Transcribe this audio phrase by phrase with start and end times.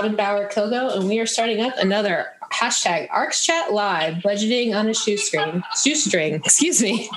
[0.00, 4.88] Robin Bauer Kogo, and we are starting up another hashtag ARCS Chat Live budgeting on
[4.88, 5.62] a shoestring.
[5.76, 7.10] Shoestring, excuse me.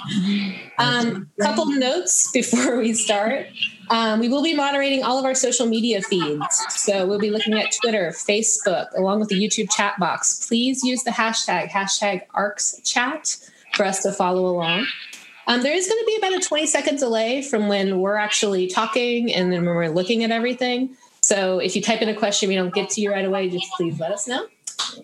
[0.78, 3.46] Um, couple notes before we start.
[3.90, 6.66] Um, we will be moderating all of our social media feeds.
[6.72, 10.46] So we'll be looking at Twitter, Facebook, along with the YouTube chat box.
[10.46, 13.38] Please use the hashtag, hashtag ARCS Chat
[13.76, 14.88] for us to follow along.
[15.48, 18.68] Um, there is going to be about a 20 second delay from when we're actually
[18.68, 20.98] talking and then when we're looking at everything.
[21.24, 23.72] So if you type in a question we don't get to you right away, just
[23.78, 24.46] please let us know.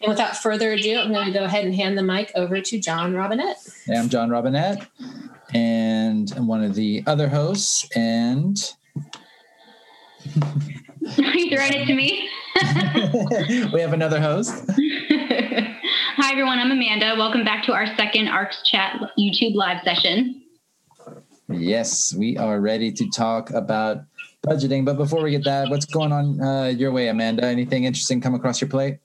[0.02, 2.80] And without further ado, I'm going to go ahead and hand the mic over to
[2.80, 3.58] John Robinette.
[3.86, 4.86] Hey, I'm John Robinette,
[5.54, 7.88] and I'm one of the other hosts.
[7.96, 8.58] And
[11.16, 12.28] you throwing it to me?
[13.74, 14.54] we have another host.
[14.72, 16.60] Hi, everyone.
[16.60, 17.16] I'm Amanda.
[17.18, 20.44] Welcome back to our second ARCS Chat YouTube live session.
[21.48, 24.04] Yes, we are ready to talk about
[24.46, 24.86] budgeting.
[24.86, 27.46] But before we get that, what's going on uh, your way, Amanda?
[27.46, 28.98] Anything interesting come across your plate?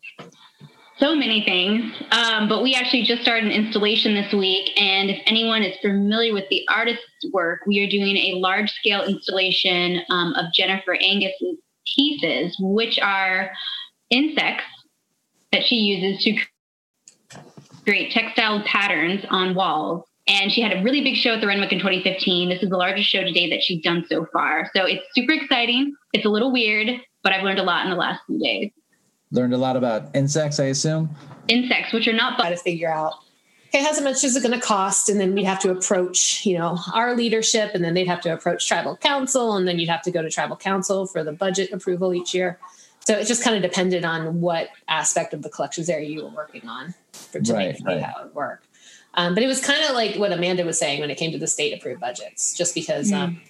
[0.98, 1.92] So many things.
[2.12, 4.70] Um, but we actually just started an installation this week.
[4.80, 9.02] And if anyone is familiar with the artist's work, we are doing a large scale
[9.02, 11.58] installation um, of Jennifer Angus's
[11.96, 13.50] pieces, which are
[14.10, 14.64] insects
[15.52, 16.36] that she uses to
[17.84, 20.04] create textile patterns on walls.
[20.26, 22.48] And she had a really big show at the Renwick in 2015.
[22.48, 24.70] This is the largest show today that she's done so far.
[24.74, 25.94] So it's super exciting.
[26.14, 26.88] It's a little weird,
[27.22, 28.70] but I've learned a lot in the last few days.
[29.32, 31.14] Learned a lot about insects, I assume.
[31.48, 32.38] Insects, which are not.
[32.38, 33.14] Try to figure out
[33.74, 35.08] okay, how much is it going to cost?
[35.08, 38.32] And then we have to approach, you know, our leadership, and then they'd have to
[38.32, 41.72] approach tribal council, and then you'd have to go to tribal council for the budget
[41.72, 42.58] approval each year.
[43.00, 46.30] So it just kind of depended on what aspect of the collections area you were
[46.30, 48.00] working on for to right, right.
[48.00, 48.62] how it would work.
[49.16, 51.38] Um, but it was kind of like what Amanda was saying when it came to
[51.38, 53.16] the state approved budgets, just because, mm.
[53.16, 53.40] um,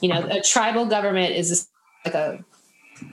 [0.00, 1.68] you know, a tribal government is
[2.04, 2.44] like a,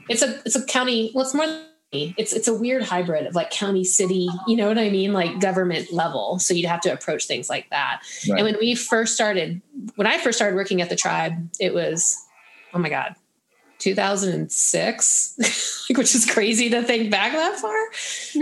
[0.08, 1.12] it's a, it's a county.
[1.14, 1.48] Well, it's more
[1.92, 5.40] it's it's a weird hybrid of like county city you know what i mean like
[5.40, 8.38] government level so you'd have to approach things like that right.
[8.38, 9.60] and when we first started
[9.96, 12.16] when i first started working at the tribe it was
[12.74, 13.16] oh my god
[13.80, 15.36] 2006
[15.90, 17.76] like which is crazy to think back that far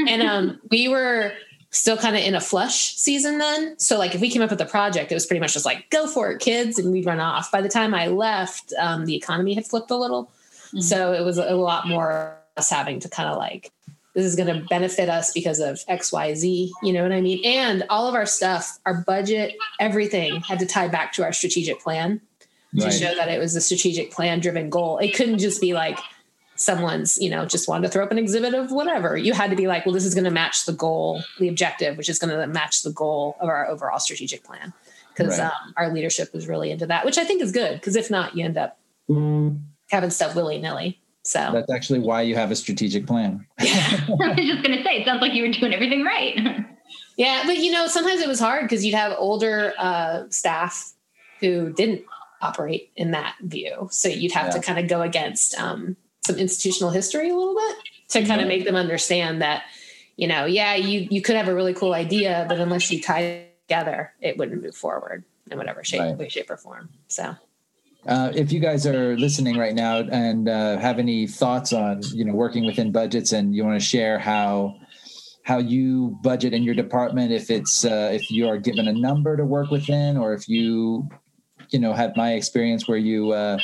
[0.08, 1.31] and um we were
[1.69, 3.78] still kind of in a flush season then.
[3.78, 5.89] So like if we came up with a project it was pretty much just like
[5.89, 7.51] go for it kids and we'd run off.
[7.51, 10.31] By the time i left um, the economy had flipped a little.
[10.67, 10.81] Mm-hmm.
[10.81, 13.72] so it was a lot more us having to kind of like
[14.13, 17.41] this is going to benefit us because of xyz you know what i mean?
[17.45, 21.79] And all of our stuff our budget everything had to tie back to our strategic
[21.79, 22.19] plan
[22.73, 22.91] right.
[22.91, 24.97] to show that it was a strategic plan driven goal.
[24.97, 25.99] It couldn't just be like
[26.57, 29.56] someone's you know just wanted to throw up an exhibit of whatever you had to
[29.56, 32.35] be like well this is going to match the goal the objective which is going
[32.35, 34.73] to match the goal of our overall strategic plan
[35.13, 35.46] because right.
[35.46, 38.35] um, our leadership was really into that which i think is good because if not
[38.35, 38.78] you end up
[39.09, 39.59] mm.
[39.90, 43.46] having stuff willy-nilly so that's actually why you have a strategic plan.
[43.59, 46.40] I was just going to say, it sounds like you were doing everything right.
[47.17, 50.94] yeah, but you know, sometimes it was hard because you'd have older uh, staff
[51.41, 52.06] who didn't
[52.41, 53.90] operate in that view.
[53.91, 54.51] So you'd have yeah.
[54.51, 55.97] to kind of go against um,
[56.28, 57.78] some institutional history a little bit
[58.10, 59.64] to kind of make them understand that,
[60.16, 63.22] you know, yeah, you you could have a really cool idea, but unless you tie
[63.22, 66.18] it together, it wouldn't move forward in whatever shape, right.
[66.18, 66.90] way, shape, or form.
[67.08, 67.36] So
[68.08, 72.24] uh, if you guys are listening right now and uh, have any thoughts on you
[72.24, 74.76] know working within budgets and you want to share how
[75.44, 79.36] how you budget in your department if it's uh, if you are given a number
[79.36, 81.09] to work within or if you
[81.69, 83.57] you know have my experience where you uh,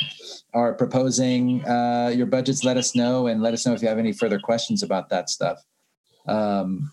[0.52, 3.98] are proposing uh, your budgets let us know and let us know if you have
[3.98, 5.58] any further questions about that stuff
[6.28, 6.92] um,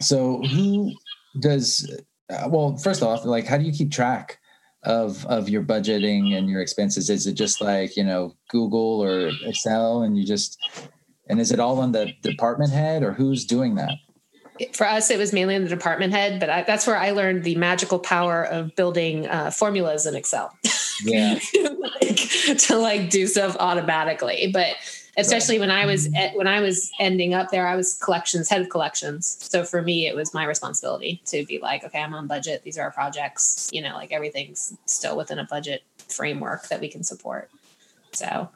[0.00, 0.92] so who
[1.38, 1.90] does
[2.30, 4.40] uh, well first off like how do you keep track
[4.84, 7.10] of of your budgeting and your expenses?
[7.10, 10.58] Is it just like you know Google or Excel, and you just
[11.28, 13.92] and is it all on the department head, or who's doing that?
[14.72, 17.44] For us, it was mainly in the department head, but I, that's where I learned
[17.44, 20.56] the magical power of building uh, formulas in Excel.
[21.02, 21.38] Yeah,
[22.00, 24.76] like, to like do stuff automatically, but
[25.16, 25.68] especially right.
[25.68, 26.36] when I was mm-hmm.
[26.36, 29.36] when I was ending up there, I was collections head of collections.
[29.40, 32.62] So for me, it was my responsibility to be like, okay, I'm on budget.
[32.62, 33.68] These are our projects.
[33.72, 37.50] You know, like everything's still within a budget framework that we can support.
[38.12, 38.48] So,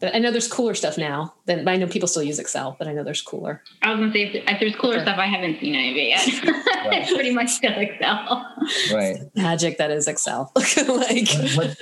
[0.00, 1.34] but I know there's cooler stuff now.
[1.46, 3.62] Then I know people still use Excel, but I know there's cooler.
[3.82, 5.02] I was gonna say if, there's cooler sure.
[5.02, 6.64] stuff, I haven't seen any of it yet.
[6.78, 7.02] Right.
[7.02, 8.46] it's pretty much still Excel.
[8.92, 9.18] Right.
[9.34, 10.52] Magic that is Excel.
[10.56, 11.76] like, what,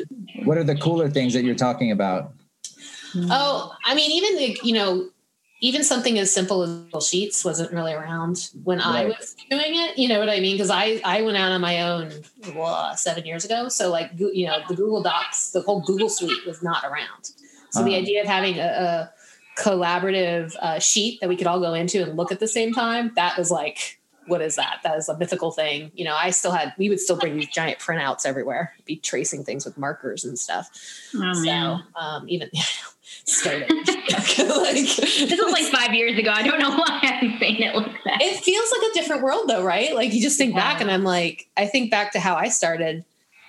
[0.44, 2.32] what are the cooler things that you're talking about?
[3.14, 5.08] Oh, I mean, even the, you know,
[5.60, 8.86] even something as simple as Google Sheets wasn't really around when right.
[8.86, 9.96] I was doing it.
[9.98, 10.54] You know what I mean?
[10.54, 12.12] Because I I went out on my own
[12.52, 13.68] blah, seven years ago.
[13.68, 17.30] So like you know the Google Docs, the whole Google Suite was not around.
[17.70, 17.88] So uh-huh.
[17.88, 19.12] the idea of having a, a,
[19.58, 23.10] collaborative uh, sheet that we could all go into and look at the same time.
[23.16, 24.80] That was like, what is that?
[24.84, 25.90] That is a mythical thing.
[25.94, 29.44] You know, I still had, we would still bring these giant printouts everywhere, be tracing
[29.44, 30.68] things with markers and stuff.
[31.14, 31.82] Oh, so, man.
[31.98, 32.50] um, even,
[33.24, 33.70] started.
[33.70, 36.30] like, This was like five years ago.
[36.30, 38.20] I don't know why I'm saying it like that.
[38.20, 39.94] it feels like a different world though, right?
[39.94, 40.60] Like you just think Yeah.
[40.60, 43.04] back and I'm like, I think back to how I started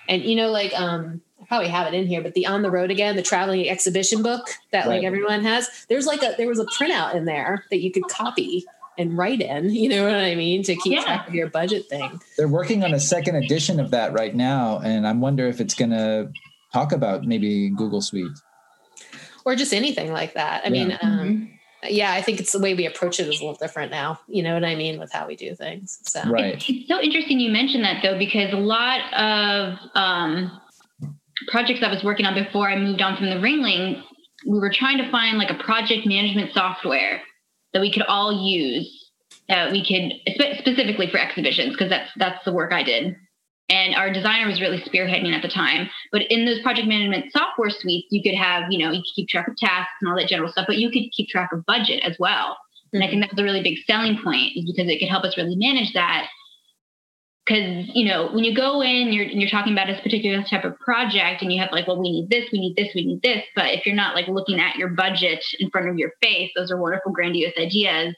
[0.08, 2.70] and you know, like, um, I probably have it in here, but the on the
[2.70, 6.58] road again, the traveling exhibition book that like everyone has, there's like a, there was
[6.58, 8.66] a printout in there that you could copy
[8.98, 10.62] and write in, you know what I mean?
[10.64, 11.04] To keep Yeah.
[11.04, 12.20] track of your budget thing.
[12.36, 15.74] They're working on a second edition of that right now, and I wonder if it's
[15.74, 16.30] going to
[16.72, 18.30] talk about maybe Google Suite.
[19.46, 20.62] Or just anything like that.
[20.64, 20.70] I Yeah.
[20.70, 21.58] mean, um,
[21.88, 24.18] yeah, I think it's the way we approach it is a little different now.
[24.26, 26.00] You know what I mean with how we do things.
[26.02, 26.54] So Right.
[26.56, 30.60] It's, it's so interesting you mentioned that though, because a lot of um,
[31.46, 34.02] projects I was working on before I moved on from the Ringling,
[34.46, 37.22] we were trying to find like a project management software
[37.72, 38.94] that we could all use.
[39.48, 43.16] That we could spe- specifically for exhibitions because that's that's the work I did,
[43.70, 45.88] and our designer was really spearheading at the time.
[46.12, 49.28] But in those project management software suites, you could have you know you could keep
[49.28, 52.02] track of tasks and all that general stuff, but you could keep track of budget
[52.04, 52.58] as well.
[52.92, 53.20] And I mm-hmm.
[53.20, 55.56] think that was a really big selling point is because it could help us really
[55.56, 56.28] manage that.
[57.48, 60.78] Because you know, when you go in, you're you're talking about this particular type of
[60.80, 63.42] project, and you have like, well, we need this, we need this, we need this.
[63.56, 66.70] But if you're not like looking at your budget in front of your face, those
[66.70, 68.14] are wonderful, grandiose ideas.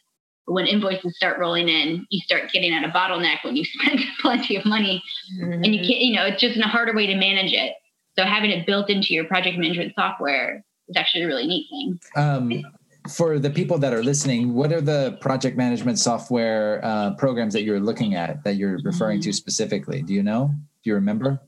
[0.47, 4.01] But when invoices start rolling in, you start getting at a bottleneck when you spend
[4.21, 5.03] plenty of money,
[5.41, 5.65] Mhm.
[5.65, 7.75] and you can't, you know, it's just in a harder way to manage it.
[8.19, 12.01] So having it built into your project management software is actually a really neat thing.
[12.17, 12.63] Um,
[13.11, 17.63] for the people that are listening, what are the project management software uh, programs that
[17.63, 20.03] you're looking at that you're referring to specifically?
[20.03, 20.51] Do you know?
[20.83, 21.41] Do you remember?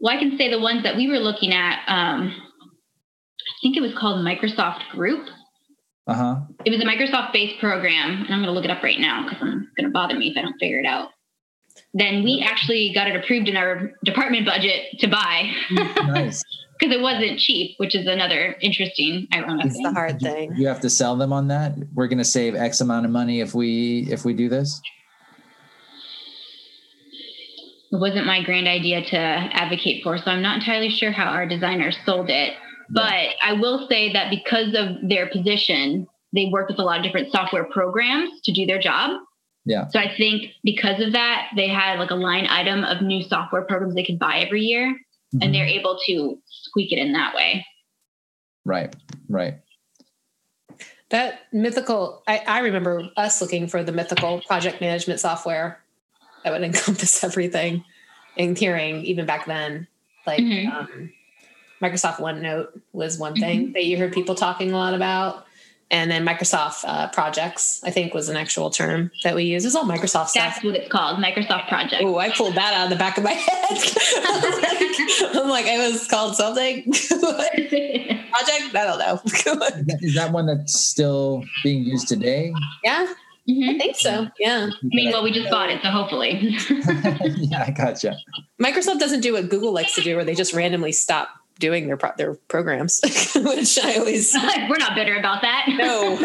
[0.00, 1.80] Well, I can say the ones that we were looking at.
[1.88, 2.32] Um,
[3.48, 5.26] I think it was called Microsoft Group.
[6.06, 6.36] Uh huh.
[6.64, 9.38] It was a Microsoft-based program, and I'm going to look it up right now because
[9.42, 11.10] I'm going to bother me if I don't figure it out.
[11.94, 16.44] Then we actually got it approved in our department budget to buy nice.
[16.78, 19.94] because it wasn't cheap, which is another interesting ironic That's the thing.
[19.94, 20.52] hard thing.
[20.56, 21.74] You have to sell them on that.
[21.94, 24.80] We're going to save X amount of money if we if we do this.
[27.90, 31.46] It wasn't my grand idea to advocate for, so I'm not entirely sure how our
[31.46, 32.52] designers sold it.
[32.90, 37.04] But I will say that because of their position, they work with a lot of
[37.04, 39.20] different software programs to do their job.
[39.64, 39.88] Yeah.
[39.88, 43.62] So I think because of that, they had like a line item of new software
[43.62, 44.98] programs they could buy every year,
[45.34, 45.44] Mhm.
[45.44, 47.64] and they're able to squeak it in that way.
[48.64, 48.94] right,
[49.28, 49.54] right.
[51.10, 55.80] That mythical, I, I remember us looking for the mythical project management software
[56.44, 57.82] that would encompass everything
[58.36, 59.86] in hearing even back then,
[60.26, 60.70] like Mhm.
[60.72, 61.12] um,
[61.82, 65.46] Microsoft OneNote was one thing that you heard people talking a lot about.
[65.90, 69.64] And then Microsoft uh, projects, I think was an actual term that we use.
[69.64, 70.34] It's all Microsoft stuff.
[70.34, 72.02] That's what it's called, Microsoft Project.
[72.04, 73.70] Oh, I pulled that out of the back of my head.
[73.70, 76.82] I was like, I'm like, it was called something.
[76.92, 78.74] Project?
[78.74, 79.20] I don't know.
[79.24, 82.52] Is that- Is that one that's still being used today?
[82.84, 83.06] yeah,
[83.48, 84.28] Mhm I think so.
[84.38, 84.68] Yeah.
[84.70, 86.54] I mean, well, we just bought it, so hopefully.
[87.48, 88.14] yeah, I gotcha.
[88.60, 91.28] Microsoft doesn't do what Google likes to do, where they just randomly stop
[91.58, 93.00] doing their pro- their programs,
[93.34, 94.34] which I always
[94.68, 95.66] We're not bitter about that.
[95.76, 96.16] no.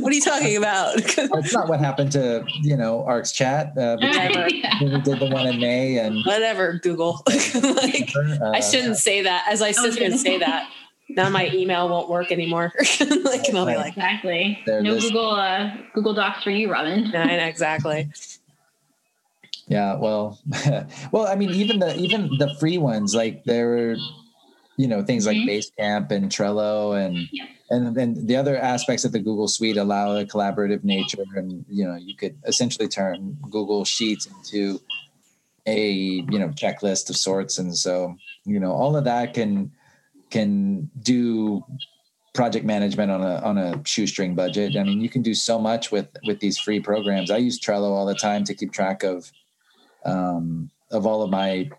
[0.00, 0.96] what are you talking about?
[1.02, 3.76] That's not what happened to you know Arcs Chat.
[3.76, 4.48] Uh, Whatever.
[4.48, 4.78] Yeah.
[4.80, 7.22] we did the one in May and Whatever, Google.
[7.26, 10.70] like uh, I shouldn't say that as I sit here and say that.
[11.08, 12.72] Now my email won't work anymore.
[13.00, 14.58] like, and I'll be like, Exactly.
[14.66, 15.04] There no it is.
[15.04, 17.10] Google uh, Google Docs for you, Robin.
[17.12, 18.10] no, exactly.
[19.68, 20.38] Yeah, well,
[21.10, 23.96] well, I mean, even the even the free ones, like there were,
[24.76, 25.46] you know, things like Mhm.
[25.48, 27.46] Basecamp and Trello, and Yeah.
[27.70, 31.84] and then the other aspects of the Google Suite allow a collaborative nature, and you
[31.84, 34.80] know, you could essentially turn Google Sheets into
[35.66, 39.72] a you know checklist of sorts, and so you know, all of that can
[40.30, 41.64] can do
[42.34, 44.76] project management on a on a shoestring budget.
[44.76, 47.30] I mean, you can do so much with with these free programs.
[47.30, 49.32] I use Trello all the time to keep track of
[50.04, 51.70] um, of all of my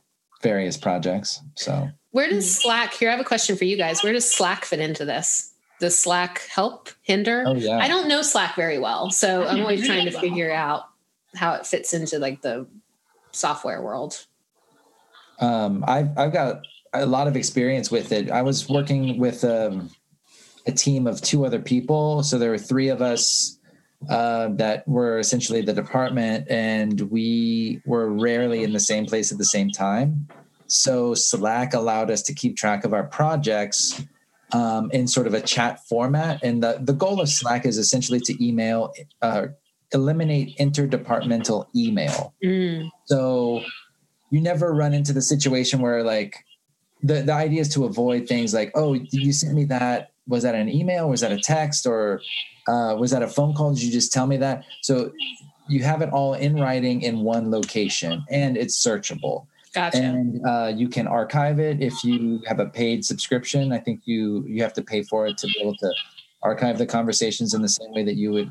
[0.44, 1.42] various projects.
[1.56, 2.96] So Where does Slack?
[2.96, 4.02] Here, I have a question for you guys.
[4.02, 5.54] Where does Slack fit into this?
[5.80, 7.44] Does Slack help, hinder?
[7.46, 10.86] oh yeah, I don't know Slack very well, so I'm always trying to figure out
[11.36, 12.66] how it fits into like the
[13.34, 14.26] software world.
[15.40, 18.32] um, I've I've got a lot of experience with it.
[18.32, 19.92] I was working with um,
[20.66, 23.60] a team of two other people, so there were three of us
[24.10, 29.38] uh, that were essentially the department, and we were rarely in the same place at
[29.38, 30.28] the same time.
[30.68, 34.04] So Slack allowed us to keep track of our projects
[34.54, 36.44] um, in sort of a chat format.
[36.44, 39.48] And the, the goal of Slack is essentially to email, uh,
[39.94, 42.34] eliminate interdepartmental email.
[42.44, 42.90] Mm.
[43.06, 43.64] So
[44.32, 46.44] you never run into the situation where like
[47.02, 50.12] the, the idea is to avoid things like, oh, you sent me that?
[50.28, 51.10] Was that an email?
[51.10, 51.86] Was that a text?
[51.86, 52.22] Or
[52.68, 53.74] uh, was that a phone call?
[53.74, 54.64] Did you just tell me that?
[54.82, 55.12] So
[55.70, 59.48] you have it all in writing in one location and it's searchable.
[59.78, 60.00] Gotcha.
[60.00, 63.72] And uh, you can archive it if you have a paid subscription.
[63.72, 65.94] I think you you have to pay for it to be able to
[66.42, 68.50] archive the conversations in the same way that you would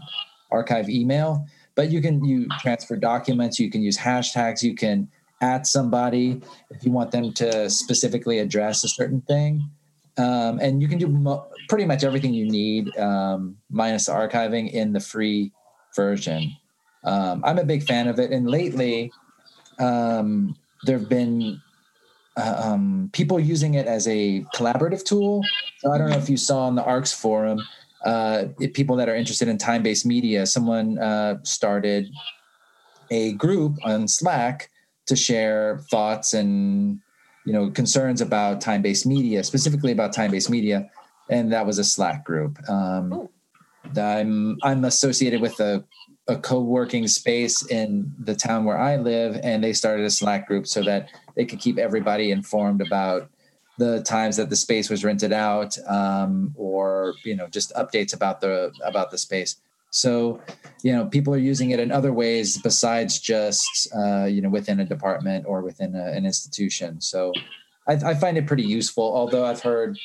[0.53, 1.45] archive email.
[1.75, 3.59] But you can you transfer documents.
[3.59, 4.63] You can use hashtags.
[4.63, 5.09] You can
[5.41, 6.41] at somebody
[6.71, 9.69] if you want them to specifically address a certain thing.
[10.19, 14.93] Um, and you can do mo- pretty much everything you need, um, minus archiving in
[14.93, 15.51] the free
[15.97, 16.53] version.
[17.03, 18.31] Um, I'm a big fan of it.
[18.31, 19.11] And lately,
[19.81, 20.57] um,
[20.87, 21.61] there have been
[22.37, 25.43] uh, um, people using it as a collaborative tool.
[25.79, 27.61] So I don't know if you saw on the ARCS forum,
[28.05, 32.09] uh, people that are interested in time based media, someone uh, started
[33.11, 34.71] a group on Slack
[35.07, 37.01] to share thoughts and
[37.45, 40.91] you know concerns about time-based media specifically about time-based media
[41.31, 43.29] and that was a slack group um,
[43.97, 45.83] i'm i'm associated with a,
[46.29, 50.67] a co-working space in the town where i live and they started a slack group
[50.67, 53.31] so that they could keep everybody informed about
[53.79, 58.41] the times that the space was rented out um, or you know just updates about
[58.41, 59.57] the about the space
[59.97, 60.41] so,
[60.83, 64.79] you know, people are using it in other ways besides just, uh, you know, within
[64.81, 67.01] a department or within a, an institution.
[67.01, 67.33] So
[67.89, 69.99] I, I find it pretty useful, although I've heard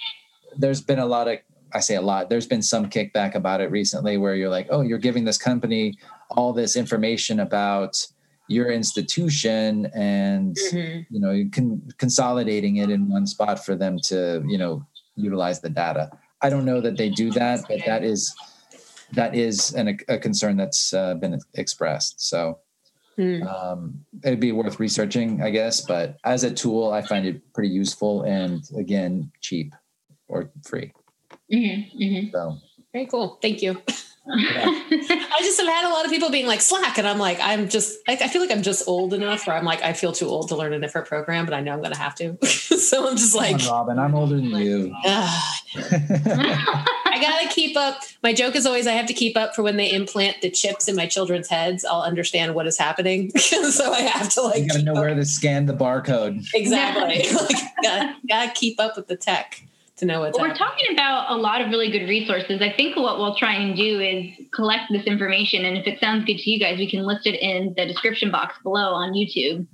[0.57, 1.39] there's been a lot of,
[1.73, 4.79] I say a lot, there's been some kickback about it recently where you're like, oh,
[4.79, 5.97] you're giving this company
[6.37, 8.07] all this information about
[8.47, 11.01] your institution and, mm-hmm.
[11.09, 14.85] you know, you can consolidating it in one spot for them to, you know,
[15.15, 16.11] utilize the data.
[16.41, 18.33] I don't know that they do that, but that is
[19.13, 22.21] that is an, a concern that's uh, been expressed.
[22.21, 22.59] So
[23.17, 23.45] mm.
[23.45, 25.81] um, it'd be worth researching, I guess.
[25.81, 29.73] But as a tool, I find it pretty useful and again cheap
[30.27, 30.93] or free.
[31.53, 32.29] Mm-hmm, mm-hmm.
[32.31, 32.57] So
[32.93, 33.37] very cool.
[33.41, 33.81] Thank you.
[34.29, 37.67] I just have had a lot of people being like Slack, and I'm like, I'm
[37.67, 40.27] just, I, I, feel like I'm just old enough where I'm like, I feel too
[40.27, 42.37] old to learn a different program, but I know I'm going to have to.
[42.45, 44.93] so I'm just like, on, Robin, I'm older than you.
[45.05, 45.57] I
[47.19, 48.03] got to keep up.
[48.21, 50.87] My joke is always I have to keep up for when they implant the chips
[50.87, 51.83] in my children's heads.
[51.83, 53.31] I'll understand what is happening.
[53.37, 54.99] so I have to like, you got to know up.
[54.99, 56.45] where to scan the barcode.
[56.53, 57.25] Exactly.
[57.33, 59.63] like, gotta, gotta keep up with the tech
[60.01, 62.61] to know what's well, we're talking about a lot of really good resources.
[62.61, 66.25] I think what we'll try and do is collect this information and if it sounds
[66.25, 69.65] good to you guys we can list it in the description box below on youtube.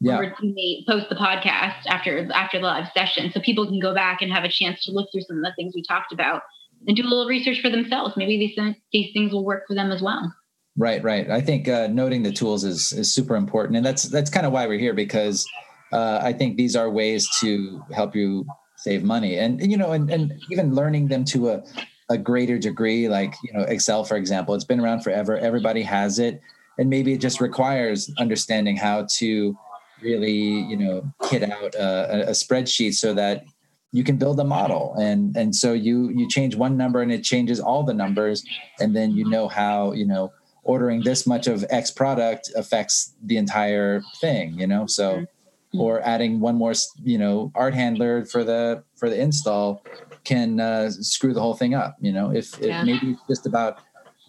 [0.00, 0.18] Yeah.
[0.40, 4.32] we post the podcast after after the live session so people can go back and
[4.32, 6.42] have a chance to look through some of the things we talked about
[6.88, 8.16] and do a little research for themselves.
[8.16, 10.34] Maybe these these things will work for them as well.
[10.76, 11.30] Right right.
[11.30, 14.52] I think uh, noting the tools is is super important and that's that's kind of
[14.52, 15.46] why we're here because
[15.92, 18.44] uh, I think these are ways to help you
[18.82, 19.38] save money.
[19.38, 21.62] And, you know and, and even learning them to a,
[22.10, 25.38] a greater degree like you know excel for example it's been around forever.
[25.38, 26.40] Everybody has it.
[26.78, 29.56] And maybe it just requires understanding how to
[30.02, 33.44] really you know kit out a, a spreadsheet so that
[33.92, 34.94] you can build a model.
[34.98, 38.44] And and so you you change one number and it changes all the numbers.
[38.80, 40.32] And then you know how you know
[40.64, 44.86] ordering this much of x product affects the entire thing you know?
[44.86, 45.20] So mm-hmm.
[45.20, 45.41] Hmm.
[45.78, 49.82] Or adding one more you know art handler for the for the install
[50.24, 52.30] can uh, screw the whole thing up you know?
[52.30, 52.84] If, if yeah.
[52.84, 53.78] maybe it's just about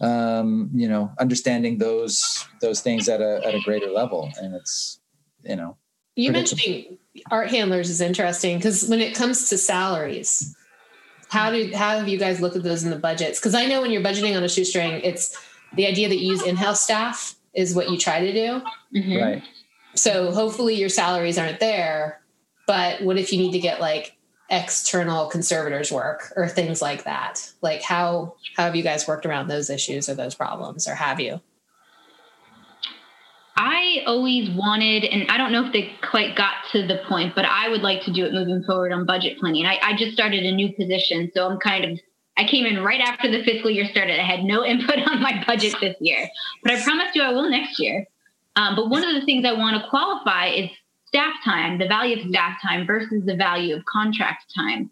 [0.00, 5.00] um, you know understanding those those things at a at a greater level and it's
[5.44, 5.76] you know
[6.16, 6.98] you mentioning
[7.30, 10.54] art handlers is interesting because when it comes to salaries
[11.28, 13.38] how do how have you guys looked at those in the budgets?
[13.38, 15.36] Because i know when you're budgeting on a shoestring it's
[15.74, 18.62] the idea that you use in-house staff is what you try to do.
[18.96, 19.16] Mm-hmm.
[19.16, 19.42] right
[19.94, 22.20] so hopefully your salaries aren't there.
[22.66, 24.16] But what if you need to get like
[24.50, 27.52] external conservators work or things like that?
[27.60, 31.20] Like how how have you guys worked around those issues or those problems or have
[31.20, 31.40] you?
[33.56, 37.44] I always wanted, and I don't know if they quite got to the point, but
[37.44, 39.64] I would like to do it moving forward on budget planning.
[39.64, 42.00] I, I just started a new position, so I'm kind of
[42.36, 44.18] I came in right after the fiscal year started.
[44.18, 46.28] I had no input on my budget this year,
[46.62, 48.06] but I promise you I will next year.
[48.56, 50.70] Um, but one of the things I want to qualify is
[51.06, 54.90] staff time, the value of staff time versus the value of contract time.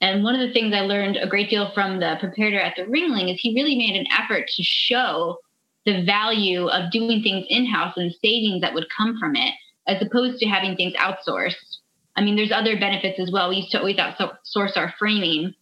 [0.00, 2.84] And one of the things I learned a great deal from the preparator at the
[2.84, 5.38] Ringling is he really made an effort to show
[5.84, 9.54] the value of doing things in house and the savings that would come from it,
[9.86, 11.78] as opposed to having things outsourced.
[12.16, 13.48] I mean, there's other benefits as well.
[13.48, 15.54] We used to always outsource our framing,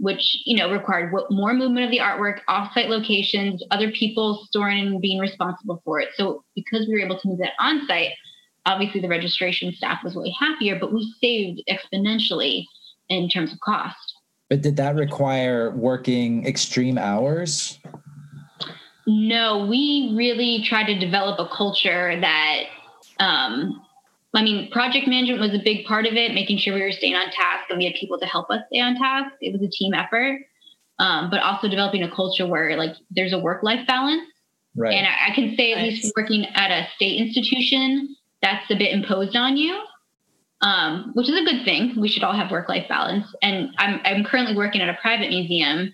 [0.00, 5.00] which you know required more movement of the artwork, offsite locations, other people storing and
[5.00, 6.08] being responsible for it.
[6.14, 8.12] So because we were able to move that on site,
[8.66, 12.64] obviously the registration staff was way happier, but we saved exponentially
[13.08, 14.14] in terms of cost.
[14.48, 17.78] But did that require working extreme hours?
[19.06, 22.62] No, we really tried to develop a culture that
[23.18, 23.80] um,
[24.34, 27.14] I mean, project management was a big part of it, making sure we were staying
[27.14, 29.34] on task and we had people to help us stay on task.
[29.40, 30.42] It was a team effort,
[31.00, 34.22] um, but also developing a culture where like there's a work life balance.
[34.76, 34.94] Right.
[34.94, 38.92] And I, I can say, at least working at a state institution, that's a bit
[38.92, 39.82] imposed on you,
[40.60, 42.00] um, which is a good thing.
[42.00, 43.26] We should all have work life balance.
[43.42, 45.92] And I'm, I'm currently working at a private museum.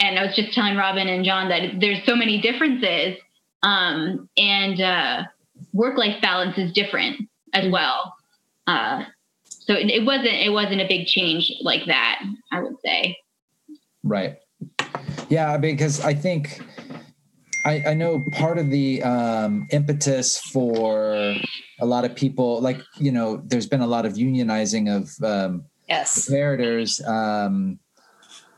[0.00, 3.16] And I was just telling Robin and John that there's so many differences.
[3.62, 5.22] Um, and uh,
[5.72, 7.72] work life balance is different as mm-hmm.
[7.72, 8.14] well.
[8.66, 9.04] Uh,
[9.44, 12.22] so it, it wasn't it wasn't a big change like that.
[12.52, 13.16] I would say.
[14.02, 14.36] Right.
[15.28, 16.60] Yeah, because I think
[17.64, 21.34] I, I know part of the um, impetus for
[21.80, 25.64] a lot of people, like you know, there's been a lot of unionizing of um,
[25.88, 27.78] yes preparators um,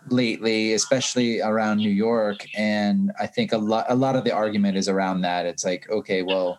[0.08, 4.76] lately, especially around New York, and I think a lot a lot of the argument
[4.76, 5.46] is around that.
[5.46, 6.58] It's like, okay, well,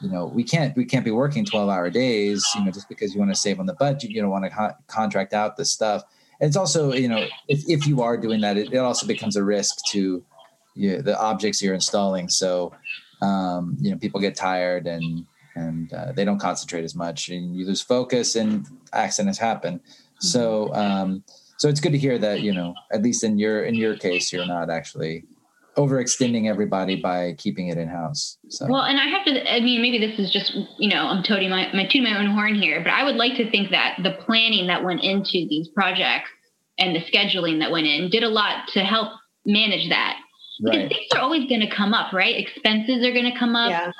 [0.00, 3.14] you know we can't we can't be working 12 hour days you know just because
[3.14, 5.70] you want to save on the budget you don't want to co- contract out this
[5.70, 6.02] stuff.
[6.40, 9.36] And it's also you know if, if you are doing that it, it also becomes
[9.36, 10.24] a risk to
[10.74, 12.28] you know, the objects you're installing.
[12.28, 12.72] So
[13.22, 17.54] um, you know people get tired and and uh, they don't concentrate as much and
[17.56, 19.78] you lose focus and accidents happen.
[19.78, 20.26] Mm-hmm.
[20.26, 21.24] so um,
[21.56, 24.32] so it's good to hear that you know at least in your in your case
[24.32, 25.24] you're not actually
[25.76, 28.38] overextending everybody by keeping it in house.
[28.48, 29.52] So well, and I have to.
[29.52, 32.30] I mean, maybe this is just you know I'm toting my my tooting my own
[32.30, 35.68] horn here, but I would like to think that the planning that went into these
[35.68, 36.30] projects
[36.78, 39.12] and the scheduling that went in did a lot to help
[39.46, 40.18] manage that.
[40.62, 40.88] Because right.
[40.88, 42.36] things are always going to come up, right?
[42.36, 43.70] Expenses are going to come up.
[43.70, 43.92] Yeah.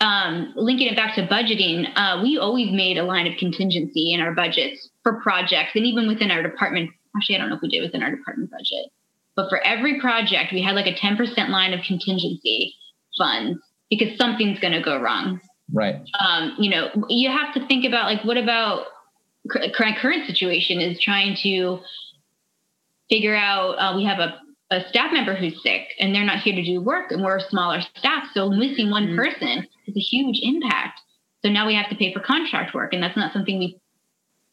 [0.00, 4.20] Um, linking it back to budgeting, uh, we always made a line of contingency in
[4.20, 6.90] our budgets for projects, and even within our department.
[7.16, 8.92] Actually, I don't know if we did within our department budget
[9.36, 12.74] but for every project, we had like a 10% line of contingency
[13.18, 15.40] funds because something's going to go wrong.
[15.72, 15.96] Right.
[16.20, 18.86] Um, you know, you have to think about like, what about
[19.50, 21.80] current current situation is trying to
[23.08, 23.72] figure out.
[23.72, 26.80] Uh, we have a, a staff member who's sick and they're not here to do
[26.80, 29.16] work, and we're a smaller staff, so missing one mm-hmm.
[29.16, 31.00] person is a huge impact.
[31.44, 33.78] So now we have to pay for contract work, and that's not something we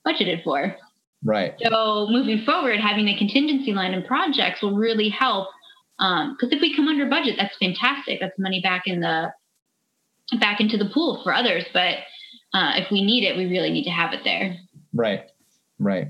[0.06, 0.76] budgeted for.
[1.24, 1.56] Right.
[1.62, 5.50] So moving forward, having a contingency line in projects will really help.
[6.00, 8.20] Because um, if we come under budget, that's fantastic.
[8.20, 9.32] That's money back in the
[10.40, 11.64] back into the pool for others.
[11.74, 11.98] But
[12.54, 14.58] uh, if we need it, we really need to have it there.
[14.94, 15.26] Right.
[15.78, 16.08] Right.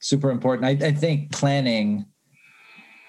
[0.00, 0.66] Super important.
[0.66, 2.06] I, I think planning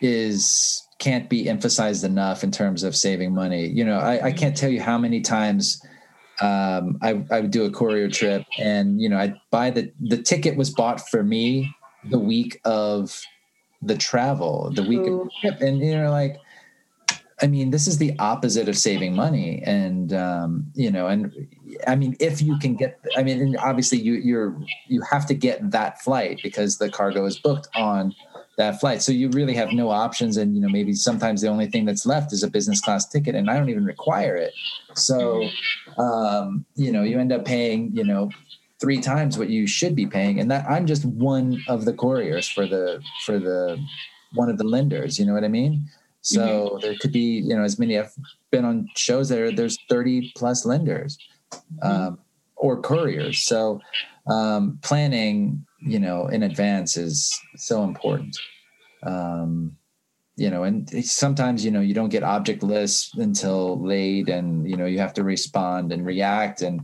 [0.01, 3.65] is can't be emphasized enough in terms of saving money.
[3.67, 5.81] You know, I, I can't tell you how many times
[6.41, 10.17] um, I, I would do a courier trip and you know i'd buy the the
[10.17, 11.73] ticket was bought for me
[12.09, 13.21] the week of
[13.81, 15.21] the travel the week Ooh.
[15.21, 16.37] of the trip and you know like
[17.41, 21.47] i mean this is the opposite of saving money and um, you know and
[21.87, 25.71] i mean if you can get i mean obviously you you're you have to get
[25.71, 28.13] that flight because the cargo is booked on
[28.61, 29.01] that flight.
[29.01, 30.37] So you really have no options.
[30.37, 33.33] And, you know, maybe sometimes the only thing that's left is a business class ticket
[33.35, 34.53] and I don't even require it.
[34.95, 35.47] So,
[35.97, 38.29] um, you know, you end up paying, you know,
[38.79, 40.39] three times what you should be paying.
[40.39, 43.79] And that I'm just one of the couriers for the, for the,
[44.33, 45.89] one of the lenders, you know what I mean?
[46.21, 46.79] So mm-hmm.
[46.81, 48.13] there could be, you know, as many I've
[48.51, 51.17] been on shows there, there's 30 plus lenders,
[51.51, 51.87] mm-hmm.
[51.87, 52.19] um,
[52.55, 53.39] or couriers.
[53.39, 53.81] So,
[54.27, 58.37] um, planning you know in advance is so important.
[59.03, 59.77] Um
[60.37, 64.77] you know and sometimes you know you don't get object lists until late and you
[64.77, 66.81] know you have to respond and react and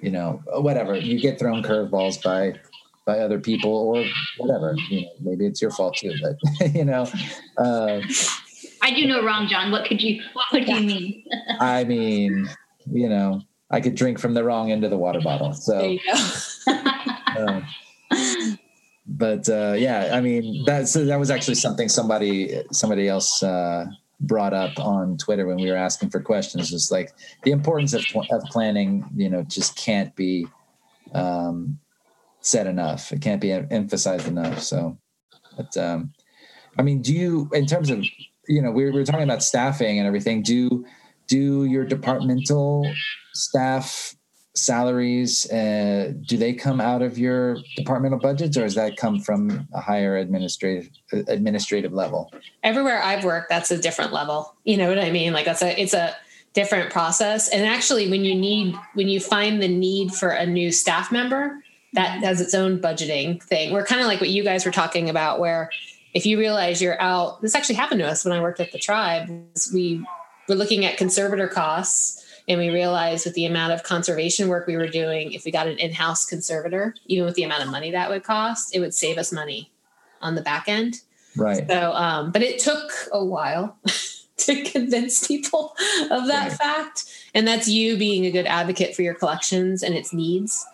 [0.00, 0.96] you know whatever.
[0.96, 2.58] You get thrown curveballs by
[3.06, 4.04] by other people or
[4.38, 7.08] whatever you know maybe it's your fault too but you know
[7.56, 8.00] uh,
[8.82, 9.70] i do no wrong john.
[9.70, 11.24] What could you what would you mean?
[11.60, 12.48] I mean
[12.92, 15.96] you know i could drink from the wrong end of the water bottle so
[19.06, 23.86] but uh, yeah, I mean that that was actually something somebody somebody else uh,
[24.20, 26.70] brought up on Twitter when we were asking for questions.
[26.70, 30.46] Just like the importance of of planning, you know, just can't be
[31.14, 31.78] um,
[32.40, 33.12] said enough.
[33.12, 34.60] It can't be emphasized enough.
[34.60, 34.98] So,
[35.56, 36.12] but um,
[36.78, 38.04] I mean, do you in terms of
[38.48, 40.42] you know we were, we were talking about staffing and everything?
[40.42, 40.84] Do
[41.26, 42.90] do your departmental
[43.34, 44.15] staff
[44.56, 49.68] salaries, uh, do they come out of your departmental budgets, or does that come from
[49.72, 52.32] a higher administrative administrative level?
[52.62, 54.54] Everywhere I've worked, that's a different level.
[54.64, 55.32] You know what I mean?
[55.32, 56.16] Like that's a it's a
[56.54, 57.48] different process.
[57.48, 61.62] And actually, when you need when you find the need for a new staff member,
[61.92, 63.72] that has its own budgeting thing.
[63.72, 65.70] We're kind of like what you guys were talking about, where
[66.14, 68.78] if you realize you're out, this actually happened to us when I worked at the
[68.78, 69.28] tribe.
[69.72, 70.04] We
[70.48, 74.76] were looking at conservator costs and we realized with the amount of conservation work we
[74.76, 78.08] were doing, if we got an in-house conservator, even with the amount of money that
[78.08, 79.72] would cost, it would save us money
[80.22, 81.00] on the back end.
[81.36, 81.68] Right.
[81.68, 83.76] So, um, but it took a while
[84.38, 85.74] to convince people
[86.10, 86.52] of that right.
[86.52, 87.04] fact.
[87.34, 90.64] And that's you being a good advocate for your collections and its needs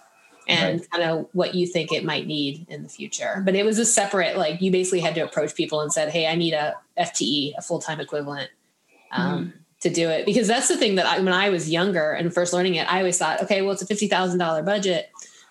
[0.47, 0.91] and right.
[0.91, 3.43] kind of what you think it might need in the future.
[3.45, 6.27] But it was a separate, like you basically had to approach people and said, Hey,
[6.27, 8.51] I need a FTE, a full-time equivalent.
[9.11, 12.13] Um, mm-hmm to do it because that's the thing that I, when I was younger
[12.13, 15.11] and first learning it, I always thought, okay, well, it's a fifty thousand dollar budget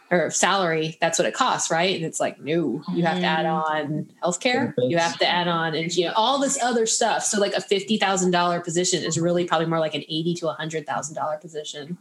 [0.10, 0.98] or salary.
[1.00, 1.96] That's what it costs, right?
[1.96, 3.64] And it's like, no, you have to add mm.
[3.64, 4.74] on healthcare.
[4.78, 7.24] You have to add on and you know all this other stuff.
[7.24, 10.50] So like a fifty thousand dollar position is really probably more like an eighty to
[10.50, 11.98] a hundred thousand dollar position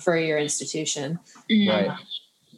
[0.00, 1.18] for your institution.
[1.50, 1.88] Right.
[1.88, 1.98] Um,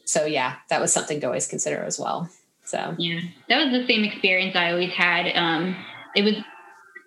[0.05, 2.29] so yeah, that was something to always consider as well.
[2.65, 5.31] So yeah, that was the same experience I always had.
[5.37, 5.77] Um,
[6.17, 6.35] it was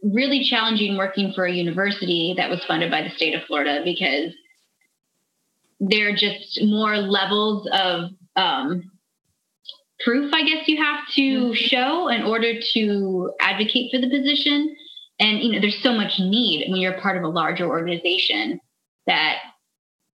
[0.03, 4.33] really challenging working for a university that was funded by the state of Florida because
[5.79, 8.91] there are just more levels of um,
[10.01, 11.53] proof, I guess you have to mm-hmm.
[11.53, 14.75] show in order to advocate for the position.
[15.19, 18.59] And you know, there's so much need when you're part of a larger organization
[19.07, 19.38] that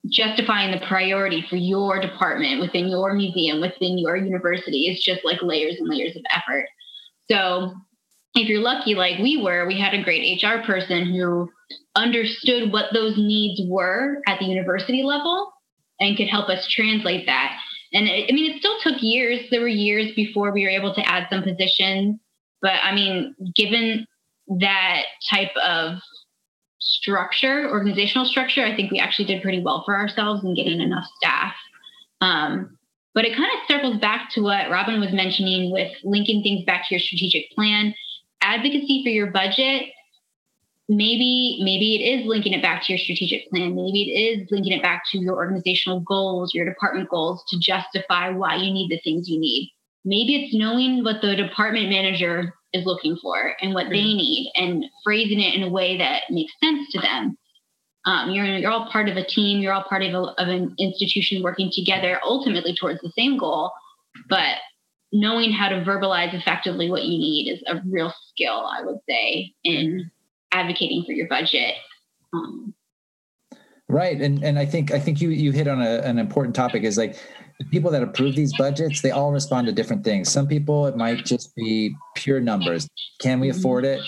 [0.09, 5.43] justifying the priority for your department within your museum, within your university is just like
[5.43, 6.67] layers and layers of effort.
[7.31, 7.75] So
[8.35, 11.51] if you're lucky like we were, we had a great HR person who
[11.97, 15.53] understood what those needs were at the university level
[15.99, 17.59] and could help us translate that.
[17.93, 19.41] And it, I mean, it still took years.
[19.51, 22.21] There were years before we were able to add some positions.
[22.63, 24.07] But I mean, given
[24.61, 25.99] that type of
[26.79, 31.05] structure, organizational structure, I think we actually did pretty well for ourselves in getting enough
[31.17, 31.55] staff.
[32.21, 32.79] Um,
[33.13, 36.89] but it kind of circles back to what Robin was mentioning with linking things back
[36.89, 37.95] to your strategic plan
[38.43, 39.91] advocacy for your budget
[40.91, 43.77] maybe maybe it is linking it back to your strategic plan.
[43.77, 48.31] Maybe it is linking it back to your organizational goals your department goals to justify
[48.31, 49.73] why you need the things you need.
[50.05, 54.85] Maybe it's knowing what the department manager is looking for and what they need and
[55.05, 57.37] phrasing it in a way that makes sense to them.
[58.07, 60.75] Um, you're, you're all part of a team you're all part of, a, of an
[60.79, 63.73] institution working together ultimately towards the same goal
[64.31, 64.57] but
[65.13, 69.53] knowing how to verbalize effectively what you need is a real skill, I would say,
[69.65, 70.11] in
[70.53, 71.75] advocating for your budget.
[72.33, 72.75] Um,
[73.89, 76.85] right, and and I think I think you you hit on a, an important topic
[76.85, 77.17] is like
[77.71, 80.31] people that approve these budgets, they all respond to different things.
[80.31, 82.89] Some people it might just be pure numbers.
[83.21, 84.01] Can we afford it?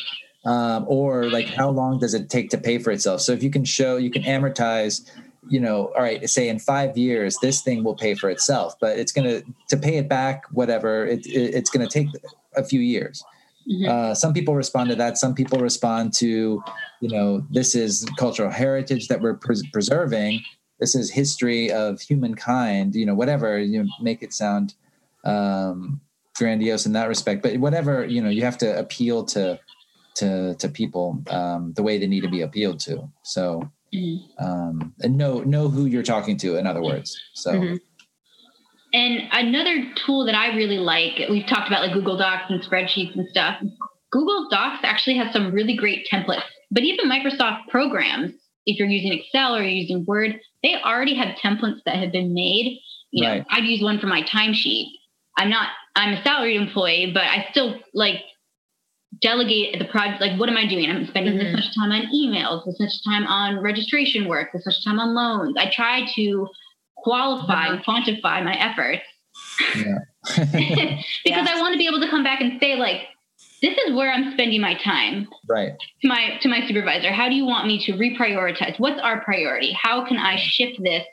[0.45, 3.21] Um, or like how long does it take to pay for itself?
[3.21, 5.09] So if you can show you can amortize
[5.49, 8.99] you know, all right, say in five years, this thing will pay for itself, but
[8.99, 12.09] it's going to, to pay it back, whatever, it, it it's going to take
[12.57, 13.25] a few years.
[13.71, 13.91] Mm-hmm.
[13.91, 15.19] Uh, some people respond to that.
[15.19, 16.63] Some people respond to,
[17.01, 20.41] you know, this is cultural heritage that we're pres- preserving.
[20.81, 24.75] This is history of humankind, you know, whatever, you know, make it sound
[25.25, 26.01] um,
[26.37, 27.43] grandiose in that respect.
[27.43, 29.61] But whatever, you know, you have to appeal to,
[30.17, 33.09] to, to people um, the way they need to be appealed to.
[33.23, 34.45] So, mm-hmm.
[34.45, 36.57] um, and know know who you're talking to.
[36.57, 37.53] In other words, so.
[37.53, 37.77] Mm-hmm.
[38.95, 43.17] And another tool that I really like, we've talked about like Google Docs and spreadsheets
[43.17, 43.57] and stuff.
[44.11, 48.33] Google Docs actually has some really great templates, but even Microsoft programs,
[48.67, 52.81] if you're using Excel or using Word, they already have templates that have been made.
[53.13, 53.47] You know, right.
[53.51, 54.89] I'd use one for my timesheet.
[55.39, 58.17] I'm not, I'm a salaried employee, but I still like
[59.21, 60.91] delegate the project like what am i doing?
[60.91, 61.45] I'm spending mm-hmm.
[61.45, 65.15] this much time on emails this much time on registration work this much time on
[65.15, 65.57] loans.
[65.59, 66.49] I try to
[66.97, 68.01] qualify and uh-huh.
[68.01, 69.03] quantify my efforts.
[69.77, 69.99] Yeah.
[70.37, 71.47] because yeah.
[71.49, 73.09] i want to be able to come back and say like
[73.61, 75.29] this is where i'm spending my time.
[75.49, 75.73] Right.
[76.03, 78.79] To my to my supervisor how do you want me to reprioritize?
[78.79, 79.73] What's our priority?
[79.73, 81.05] How can i shift this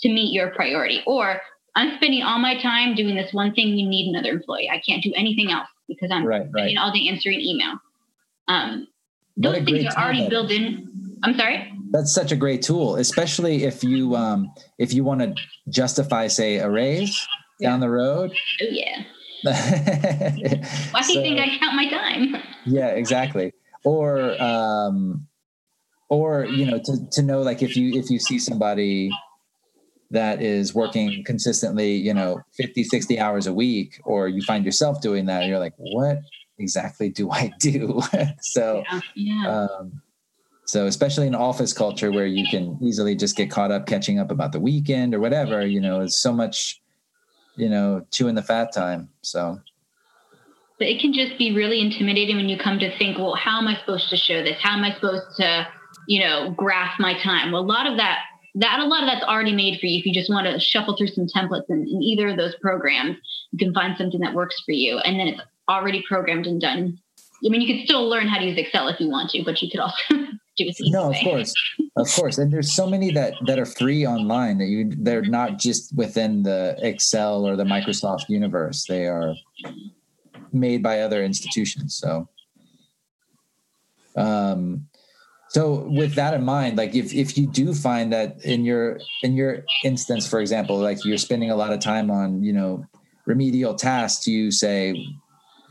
[0.00, 1.02] to meet your priority?
[1.06, 1.40] Or
[1.74, 4.70] i'm spending all my time doing this one thing you need another employee.
[4.70, 6.76] I can't do anything else because I'm right, right.
[6.78, 7.78] all day answering email.
[8.46, 8.86] Um,
[9.36, 10.88] those things are already built in.
[11.22, 11.72] I'm sorry.
[11.90, 15.34] That's such a great tool, especially if you um, if you want to
[15.70, 17.26] justify, say, a raise
[17.60, 17.70] yeah.
[17.70, 18.32] down the road.
[18.60, 19.02] Oh yeah.
[19.42, 22.36] Why do you think I count my time?
[22.66, 23.52] Yeah, exactly.
[23.84, 25.28] Or um,
[26.08, 29.10] or you know, to to know like if you if you see somebody
[30.10, 35.00] that is working consistently, you know, 50, 60 hours a week, or you find yourself
[35.00, 36.18] doing that, you're like, what
[36.58, 38.00] exactly do I do?
[38.40, 39.00] so, yeah.
[39.14, 39.48] Yeah.
[39.48, 40.02] Um,
[40.64, 44.30] so especially in office culture where you can easily just get caught up catching up
[44.30, 46.82] about the weekend or whatever, you know, it's so much,
[47.56, 49.08] you know, chewing the fat time.
[49.22, 49.60] So
[50.78, 53.66] but it can just be really intimidating when you come to think, well, how am
[53.66, 54.58] I supposed to show this?
[54.62, 55.66] How am I supposed to,
[56.06, 57.50] you know, graph my time?
[57.50, 58.18] Well, a lot of that
[58.58, 60.96] that a lot of that's already made for you if you just want to shuffle
[60.96, 63.16] through some templates in, in either of those programs
[63.52, 66.98] you can find something that works for you and then it's already programmed and done.
[67.44, 69.62] I mean you could still learn how to use excel if you want to but
[69.62, 71.54] you could also do it no of course.
[71.96, 75.58] Of course and there's so many that that are free online that you they're not
[75.58, 78.86] just within the excel or the microsoft universe.
[78.88, 79.34] They are
[80.52, 82.28] made by other institutions so.
[84.16, 84.88] Um
[85.50, 89.34] so with that in mind, like if, if you do find that in your in
[89.34, 92.84] your instance, for example, like you're spending a lot of time on, you know,
[93.24, 94.94] remedial tasks, you say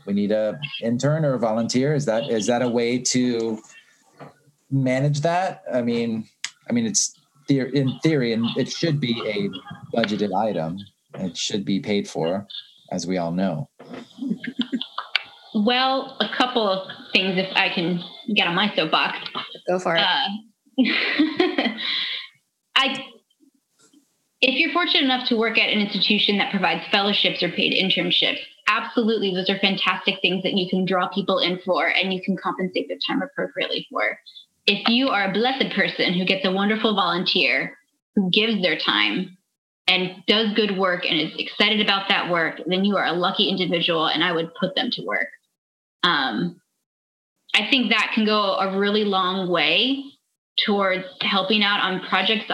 [0.04, 1.94] we need a intern or a volunteer.
[1.94, 3.60] Is that is that a way to
[4.70, 5.62] manage that?
[5.72, 6.28] I mean,
[6.68, 7.14] I mean it's
[7.48, 10.78] in theory and it should be a budgeted item.
[11.14, 12.46] It should be paid for,
[12.90, 13.68] as we all know.
[15.54, 18.00] Well, a couple of things if I can
[18.34, 19.18] get on my soapbox.
[19.68, 20.00] Go for it.
[20.00, 20.28] Uh,
[22.76, 23.04] I,
[24.40, 28.38] if you're fortunate enough to work at an institution that provides fellowships or paid internships,
[28.68, 32.36] absolutely, those are fantastic things that you can draw people in for and you can
[32.36, 34.18] compensate their time appropriately for.
[34.66, 37.76] If you are a blessed person who gets a wonderful volunteer
[38.14, 39.36] who gives their time
[39.86, 43.48] and does good work and is excited about that work, then you are a lucky
[43.48, 45.28] individual and I would put them to work.
[46.02, 46.60] Um,
[47.54, 50.04] I think that can go a really long way
[50.64, 52.50] towards helping out on projects.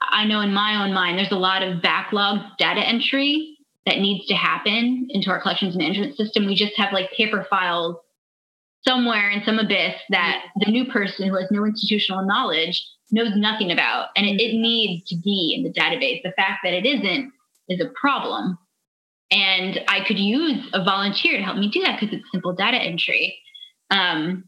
[0.00, 4.26] I know in my own mind, there's a lot of backlog data entry that needs
[4.26, 6.46] to happen into our collections management system.
[6.46, 7.96] We just have like paper files
[8.86, 13.72] somewhere in some abyss that the new person who has no institutional knowledge knows nothing
[13.72, 14.08] about.
[14.16, 16.22] And it, it needs to be in the database.
[16.22, 17.32] The fact that it isn't
[17.68, 18.58] is a problem.
[19.30, 22.78] And I could use a volunteer to help me do that because it's simple data
[22.78, 23.38] entry.
[23.90, 24.44] Um,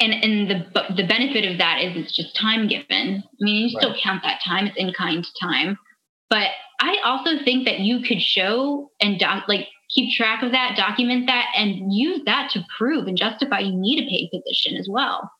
[0.00, 3.22] and and the the benefit of that is it's just time given.
[3.22, 3.82] I mean, you right.
[3.82, 5.78] still count that time; it's in kind time.
[6.30, 6.48] But
[6.80, 11.26] I also think that you could show and doc, like keep track of that, document
[11.26, 15.30] that, and use that to prove and justify you need a paid position as well.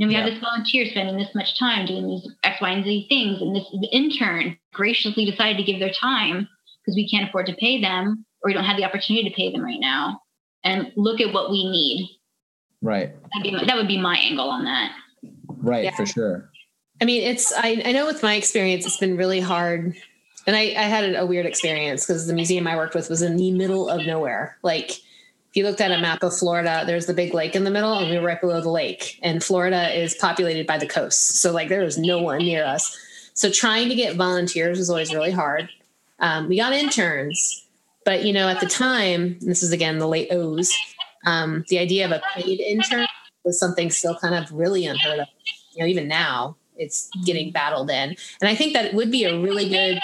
[0.00, 0.22] And we yeah.
[0.22, 3.54] have this volunteer spending this much time doing these X, Y, and Z things, and
[3.54, 6.48] this intern graciously decided to give their time
[6.80, 9.52] because we can't afford to pay them or we don't have the opportunity to pay
[9.52, 10.20] them right now.
[10.68, 12.10] And look at what we need.
[12.82, 13.12] Right.
[13.42, 14.92] Be, that would be my angle on that.
[15.46, 15.96] Right, yeah.
[15.96, 16.50] for sure.
[17.00, 19.94] I mean, it's, I, I know with my experience, it's been really hard.
[20.46, 23.36] And I, I had a weird experience because the museum I worked with was in
[23.36, 24.58] the middle of nowhere.
[24.62, 27.70] Like, if you looked at a map of Florida, there's the big lake in the
[27.70, 29.18] middle, and we were right below the lake.
[29.22, 31.40] And Florida is populated by the coast.
[31.40, 32.94] So, like, there was no one near us.
[33.32, 35.70] So, trying to get volunteers was always really hard.
[36.18, 37.66] Um, we got interns,
[38.04, 40.74] but you know, at the time, this is again the late O's.
[41.26, 43.06] Um, the idea of a paid intern
[43.44, 45.28] was something still kind of really unheard of.
[45.72, 49.38] You know, even now, it's getting battled in, and I think that would be a
[49.40, 50.00] really good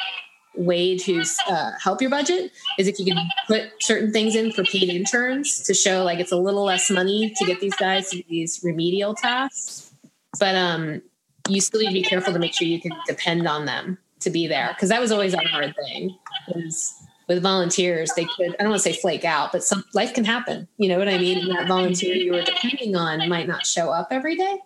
[0.57, 4.63] way to uh, help your budget is if you can put certain things in for
[4.63, 8.23] paid interns to show like it's a little less money to get these guys to
[8.29, 9.93] these remedial tasks
[10.39, 11.03] but um
[11.49, 14.31] you still need to be careful to make sure you can depend on them to
[14.31, 16.17] be there because that was always our hard thing.
[17.29, 20.25] With volunteers, they could I don't want to say flake out, but some life can
[20.25, 20.69] happen.
[20.77, 21.39] You know what I mean?
[21.39, 24.59] And that volunteer you were depending on might not show up every day.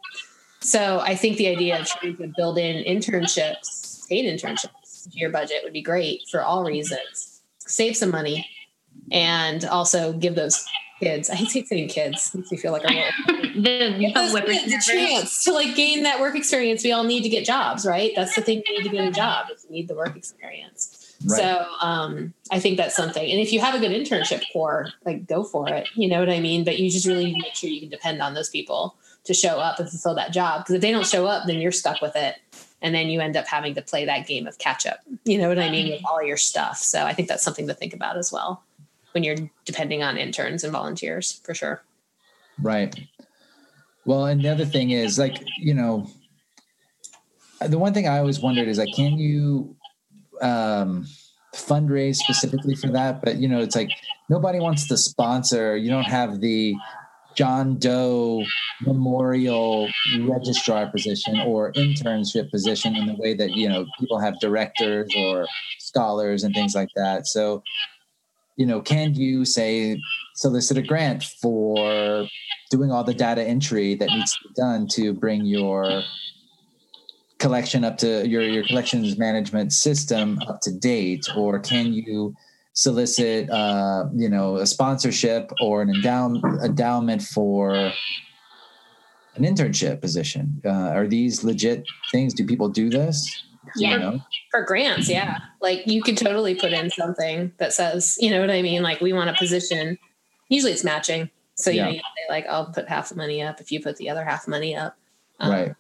[0.61, 5.31] So I think the idea of trying to build in internships, paid internships to your
[5.31, 7.41] budget would be great for all reasons.
[7.59, 8.49] Save some money
[9.13, 10.67] and also give those
[11.01, 11.31] kids.
[11.31, 12.35] I hate saying kids.
[12.35, 13.05] Makes me feel like a little
[14.47, 16.83] the, the chance to like gain that work experience.
[16.83, 18.13] We all need to get jobs, right?
[18.17, 18.63] That's the thing.
[18.69, 19.47] We need to get a job.
[19.55, 20.98] Is we need the work experience.
[21.25, 21.41] Right.
[21.41, 23.29] So um, I think that's something.
[23.29, 25.89] And if you have a good internship core, like go for it.
[25.95, 26.65] You know what I mean?
[26.65, 29.81] But you just really make sure you can depend on those people to show up
[29.81, 30.63] and fulfill that job.
[30.63, 32.37] Because if they don't show up, then you're stuck with it.
[32.81, 35.01] And then you end up having to play that game of catch up.
[35.25, 35.91] You know what I mean?
[35.91, 36.79] With all your stuff.
[36.79, 38.63] So I think that's something to think about as well
[39.13, 41.83] when you're depending on interns and volunteers for sure.
[42.63, 42.95] Right.
[44.05, 46.09] Well, and the other thing is like, you know,
[47.67, 49.77] the one thing I always wondered is like, can you
[50.43, 51.07] um,
[51.55, 53.23] fundraise specifically for that?
[53.23, 53.91] But you know, it's like
[54.29, 55.77] nobody wants to sponsor.
[55.77, 56.75] You don't have the
[57.39, 58.45] John Doe
[58.83, 59.89] memorial
[60.23, 65.47] registrar position or internship position in the way that you know people have directors or
[65.79, 67.27] scholars and things like that.
[67.27, 67.63] So,
[68.57, 70.01] you know, can you say
[70.35, 72.27] solicit a grant for
[72.71, 76.03] doing all the data entry that needs to be done to bring your
[77.39, 81.27] collection up to your your collections management system up to date?
[81.37, 82.35] Or can you
[82.73, 87.93] solicit uh, you know a sponsorship or an endow- endowment for an
[89.45, 90.61] internship position?
[90.65, 92.35] Uh, are these legit things?
[92.35, 93.45] Do people do this?
[93.77, 94.21] Yeah you know?
[94.51, 95.39] for grants yeah.
[95.61, 98.83] Like you could totally put in something that says you know what i mean?
[98.83, 99.99] Like we want a position.
[100.49, 101.31] Usually it's matching.
[101.55, 101.85] So you yeah.
[101.85, 104.25] know you say like i'll put half the money up if you put the other
[104.25, 104.97] half money up.
[105.41, 105.75] Um, right.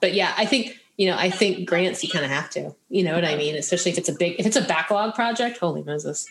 [0.00, 2.74] but yeah i think you know, I think grants you kind of have to.
[2.88, 3.56] You know what I mean?
[3.56, 5.58] Especially if it's a big, if it's a backlog project.
[5.58, 6.26] Holy Moses!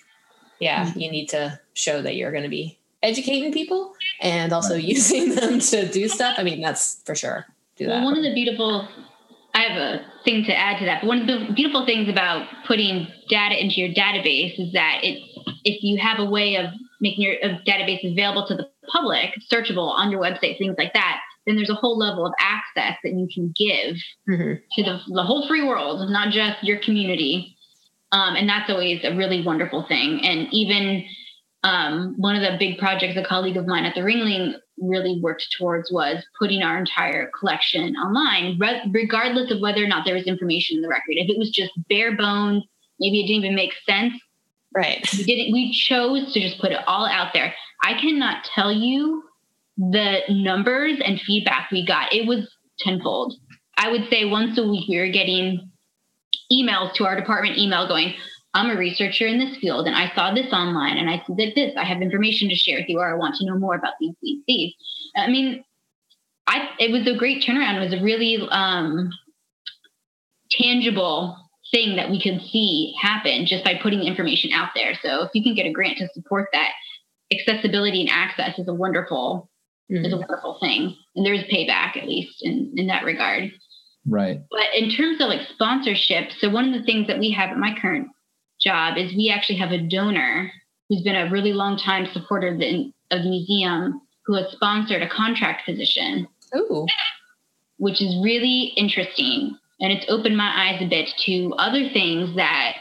[0.60, 1.00] Yeah, mm-hmm.
[1.00, 4.84] you need to show that you're going to be educating people and also right.
[4.84, 6.36] using them to do stuff.
[6.38, 7.45] I mean, that's for sure.
[7.78, 7.95] Do that.
[7.95, 8.88] Well, one of the beautiful,
[9.54, 11.02] I have a thing to add to that.
[11.02, 15.21] But one of the beautiful things about putting data into your database is that it,
[15.63, 20.12] if you have a way of making your database available to the public, searchable on
[20.12, 23.54] your website, things like that, then there's a whole level of access that you can
[23.58, 23.95] give
[24.30, 24.54] mm-hmm.
[24.73, 27.56] to the, the whole free world, not just your community.
[28.12, 30.19] Um, and that's always a really wonderful thing.
[30.23, 31.06] And even
[31.63, 35.47] um, one of the big projects a colleague of mine at the Ringling really worked
[35.58, 40.23] towards was putting our entire collection online, re- regardless of whether or not there was
[40.25, 41.15] information in the record.
[41.15, 42.63] If it was just bare bones,
[42.99, 44.13] maybe it didn't even make sense.
[44.73, 45.06] Right.
[45.17, 45.51] We didn't.
[45.51, 47.54] We chose to just put it all out there.
[47.84, 49.23] I cannot tell you
[49.89, 52.48] the numbers and feedback we got, it was
[52.80, 53.34] tenfold.
[53.78, 55.72] I would say once a week we were getting
[56.52, 58.13] emails to our department email going,
[58.54, 61.74] I'm a researcher in this field and I saw this online and I did this.
[61.78, 64.13] I have information to share with you or I want to know more about these,
[64.22, 64.74] these, these.
[65.15, 65.63] I mean,
[66.48, 67.78] I it was a great turnaround.
[67.78, 69.10] It was a really um,
[70.52, 71.38] tangible
[71.72, 74.94] thing that we could see happen just by putting information out there.
[75.02, 76.72] So if you can get a grant to support that,
[77.32, 79.50] accessibility and access is a wonderful
[79.91, 80.06] mm-hmm.
[80.06, 80.95] is a wonderful thing.
[81.15, 83.51] And there's payback, at least in, in that regard.
[84.08, 84.39] Right.
[84.49, 87.58] But in terms of like sponsorship, so one of the things that we have at
[87.58, 88.08] my current
[88.60, 90.51] job is we actually have a donor
[90.89, 95.01] who's been a really long time supporter of the, of the museum who has sponsored
[95.01, 96.27] a contract position.
[96.56, 96.86] Ooh.
[97.77, 99.58] Which is really interesting.
[99.80, 102.75] And it's opened my eyes a bit to other things that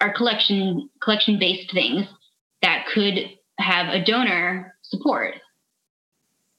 [0.00, 2.06] are collection collection based things
[2.62, 3.18] that could
[3.58, 5.34] have a donor support.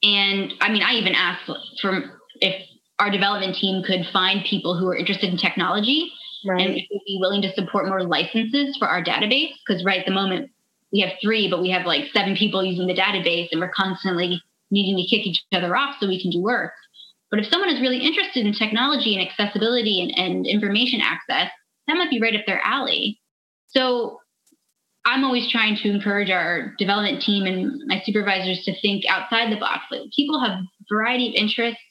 [0.03, 1.49] And I mean, I even asked
[1.81, 2.67] from if
[2.99, 6.11] our development team could find people who are interested in technology
[6.45, 6.61] right.
[6.61, 9.51] and would be willing to support more licenses for our database.
[9.65, 10.49] Because right at the moment
[10.91, 14.41] we have three, but we have like seven people using the database, and we're constantly
[14.71, 16.73] needing to kick each other off so we can do work.
[17.29, 21.49] But if someone is really interested in technology and accessibility and, and information access,
[21.87, 23.19] that might be right up their alley.
[23.67, 24.20] So
[25.05, 29.59] I'm always trying to encourage our development team and my supervisors to think outside the
[29.59, 29.83] box.
[29.89, 30.59] Like people have
[30.91, 31.81] variety of interests,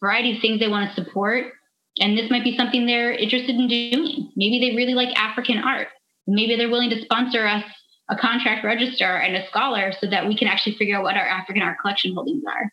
[0.00, 1.52] variety of things they want to support,
[1.98, 4.32] and this might be something they're interested in doing.
[4.36, 5.88] Maybe they really like African art.
[6.26, 7.64] Maybe they're willing to sponsor us
[8.08, 11.26] a contract registrar and a scholar so that we can actually figure out what our
[11.26, 12.72] African art collection holdings are.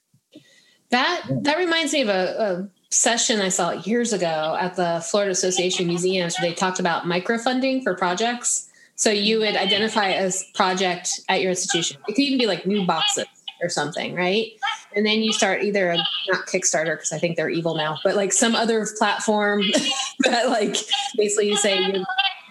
[0.91, 5.31] That that reminds me of a, a session I saw years ago at the Florida
[5.31, 8.69] Association of Museums where they talked about microfunding for projects
[9.03, 11.97] so you would identify a project at your institution.
[12.07, 13.25] It could even be like new boxes
[13.61, 14.53] or something, right?
[14.95, 18.15] And then you start either a not Kickstarter because I think they're evil now, but
[18.15, 19.61] like some other platform
[20.19, 20.77] that like
[21.17, 22.05] basically you say you're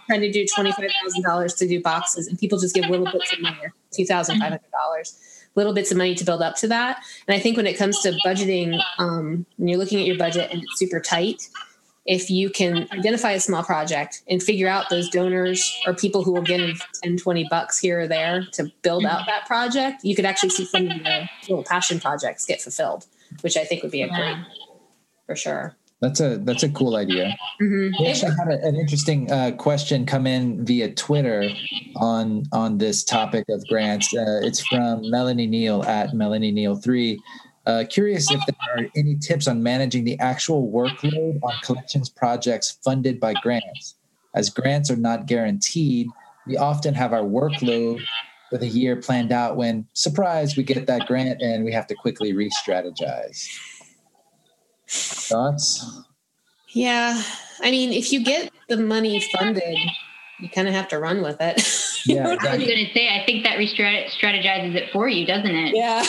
[0.05, 3.11] trying to do twenty five thousand dollars to do boxes, and people just give little
[3.11, 3.57] bits of money,
[3.91, 5.19] two thousand five hundred dollars,
[5.55, 7.03] little bits of money to build up to that.
[7.27, 10.51] And I think when it comes to budgeting, um, when you're looking at your budget
[10.51, 11.49] and it's super tight,
[12.05, 16.33] if you can identify a small project and figure out those donors or people who
[16.33, 20.25] will give 10 20 bucks here or there to build out that project you could
[20.25, 23.07] actually see some of the little passion projects get fulfilled
[23.43, 24.37] which i think would be a great
[25.27, 27.33] for sure that's a that's a cool idea.
[27.61, 28.03] Mm-hmm.
[28.03, 31.49] We actually had a, an interesting uh, question come in via Twitter
[31.95, 34.13] on on this topic of grants.
[34.13, 37.23] Uh, it's from Melanie Neal at Melanie Neal three.
[37.65, 42.79] Uh, curious if there are any tips on managing the actual workload on collections projects
[42.85, 43.95] funded by grants.
[44.35, 46.09] As grants are not guaranteed,
[46.47, 48.01] we often have our workload
[48.51, 51.95] for the year planned out when, surprise, we get that grant and we have to
[51.95, 53.47] quickly re strategize.
[54.89, 56.03] Thoughts?
[56.69, 57.23] Yeah.
[57.61, 59.79] I mean, if you get the money funded,
[60.41, 61.63] you kind of have to run with it.
[62.07, 62.49] yeah, exactly.
[62.49, 65.77] I was going to say, I think that re strategizes it for you, doesn't it?
[65.77, 66.05] Yeah.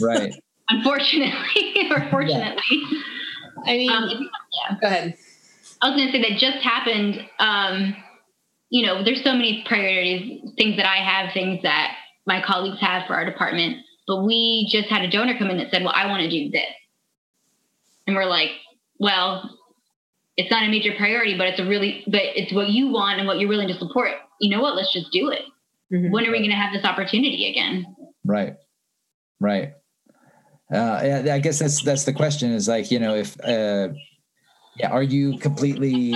[0.00, 0.34] Right.
[0.68, 2.62] Unfortunately, or fortunately.
[2.70, 3.00] Yeah.
[3.64, 4.76] I mean, um, yeah.
[4.80, 5.16] Go ahead.
[5.82, 7.20] I was going to say that just happened.
[7.38, 7.96] Um,
[8.70, 11.96] you know, there's so many priorities, things that I have, things that
[12.26, 13.78] my colleagues have for our department.
[14.06, 16.50] But we just had a donor come in that said, "Well, I want to do
[16.50, 16.62] this,"
[18.06, 18.50] and we're like,
[18.98, 19.56] "Well,
[20.36, 23.26] it's not a major priority, but it's a really, but it's what you want and
[23.26, 24.10] what you're willing to support.
[24.40, 24.76] You know what?
[24.76, 25.42] Let's just do it.
[25.92, 26.12] Mm-hmm.
[26.12, 27.86] When are we going to have this opportunity again?
[28.24, 28.54] Right.
[29.40, 29.72] Right.
[30.72, 32.52] Uh, I guess that's that's the question.
[32.52, 33.88] Is like you know if uh,
[34.76, 36.14] yeah, are you completely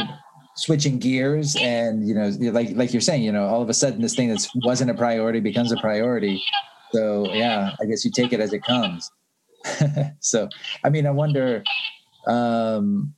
[0.56, 4.02] switching gears and you know like like you're saying you know all of a sudden
[4.02, 6.42] this thing that wasn't a priority becomes a priority.
[6.92, 9.10] So yeah, I guess you take it as it comes.
[10.20, 10.48] so
[10.84, 11.62] I mean, I wonder.
[12.26, 13.14] Um,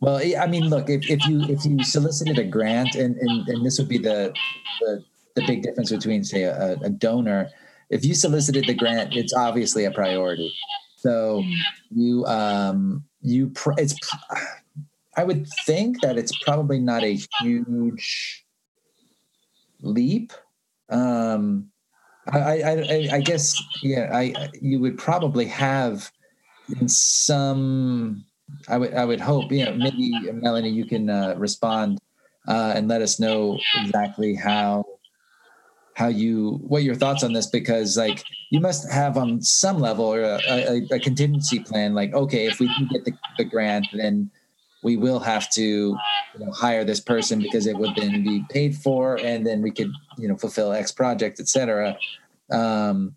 [0.00, 3.66] well, I mean, look, if, if you if you solicited a grant, and, and, and
[3.66, 4.32] this would be the,
[4.80, 5.04] the
[5.34, 7.50] the big difference between say a, a donor.
[7.90, 10.54] If you solicited the grant, it's obviously a priority.
[10.96, 11.42] So
[11.90, 13.94] you um you pr- it's
[15.16, 18.44] I would think that it's probably not a huge
[19.80, 20.32] leap.
[20.88, 21.70] Um,
[22.32, 26.10] I, I, I guess yeah, I you would probably have
[26.80, 28.24] in some
[28.68, 31.98] I would I would hope you know maybe Melanie you can uh, respond
[32.48, 34.84] uh, and let us know exactly how
[35.94, 40.14] how you what your thoughts on this because like you must have on some level
[40.14, 44.30] a, a, a contingency plan like okay if we can get the, the grant then
[44.82, 45.96] we will have to you
[46.38, 49.90] know, hire this person because it would then be paid for and then we could
[50.18, 51.96] you know fulfill x project etc
[52.50, 53.14] um,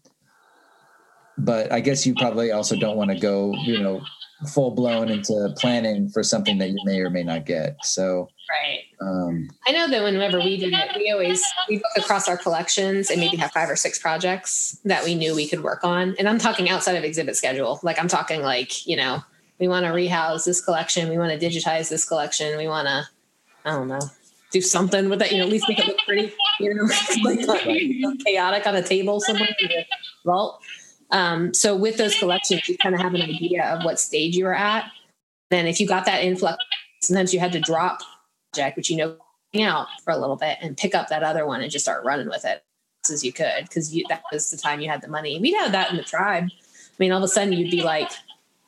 [1.37, 4.01] but i guess you probably also don't want to go you know
[4.45, 7.83] full blown into planning for something that you may or may not get.
[7.83, 8.83] So, right.
[9.01, 13.09] Um, I know that whenever we did it, we always we look across our collections
[13.09, 16.15] and maybe have five or six projects that we knew we could work on.
[16.19, 17.79] And I'm talking outside of exhibit schedule.
[17.83, 19.23] Like I'm talking like you know
[19.59, 23.07] we want to rehouse this collection, we want to digitize this collection, we want to
[23.65, 23.99] I don't know
[24.51, 25.31] do something with that.
[25.31, 26.33] You know, at least make it look pretty.
[26.59, 26.83] You know,
[27.23, 29.85] like, like chaotic on a table somewhere in the
[30.25, 30.61] vault.
[31.11, 34.45] Um, so with those collections, you kind of have an idea of what stage you
[34.45, 34.85] were at.
[35.49, 36.57] Then if you got that influx,
[37.01, 38.01] sometimes you had to drop
[38.51, 39.17] project, which you know
[39.53, 42.03] hang out for a little bit and pick up that other one and just start
[42.03, 42.63] running with it
[43.09, 45.39] as you could because that was the time you had the money.
[45.39, 46.45] We'd have that in the tribe.
[46.45, 48.11] I mean, all of a sudden you'd be like,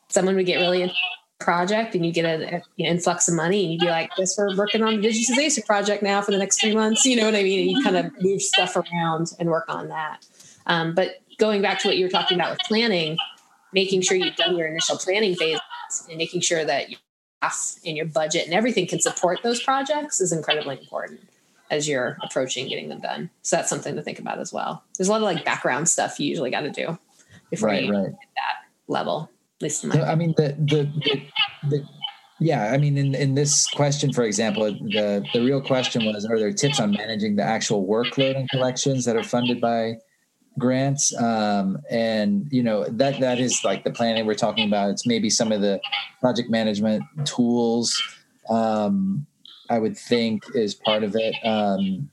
[0.10, 0.92] someone would get really a
[1.40, 4.84] project and you get an influx of money and you'd be like, guess we're working
[4.84, 7.06] on the digitization project now for the next three months.
[7.06, 7.60] You know what I mean?
[7.60, 10.26] And you kind of move stuff around and work on that.
[10.68, 13.18] Um, but going back to what you were talking about with planning,
[13.74, 15.60] making sure you've done your initial planning phase
[16.08, 17.09] and making sure that staff
[17.42, 21.22] and your budget and everything can support those projects is incredibly important
[21.72, 23.30] as you're approaching getting them done.
[23.44, 24.84] So that's something to think about as well.
[24.98, 26.98] There's a lot of like background stuff you usually got to do
[27.50, 28.06] before right, you right.
[28.06, 29.30] get that level.
[29.58, 31.22] At least in my I mean the, the the,
[31.70, 31.86] the
[32.42, 36.40] yeah, I mean, in, in this question, for example, the the real question was: Are
[36.40, 39.98] there tips on managing the actual workload and collections that are funded by
[40.60, 44.92] grants um, and you know that that is like the planning we're talking about.
[44.92, 45.80] It's maybe some of the
[46.20, 48.02] project management tools
[48.50, 49.26] um,
[49.70, 52.10] i would think is part of it um,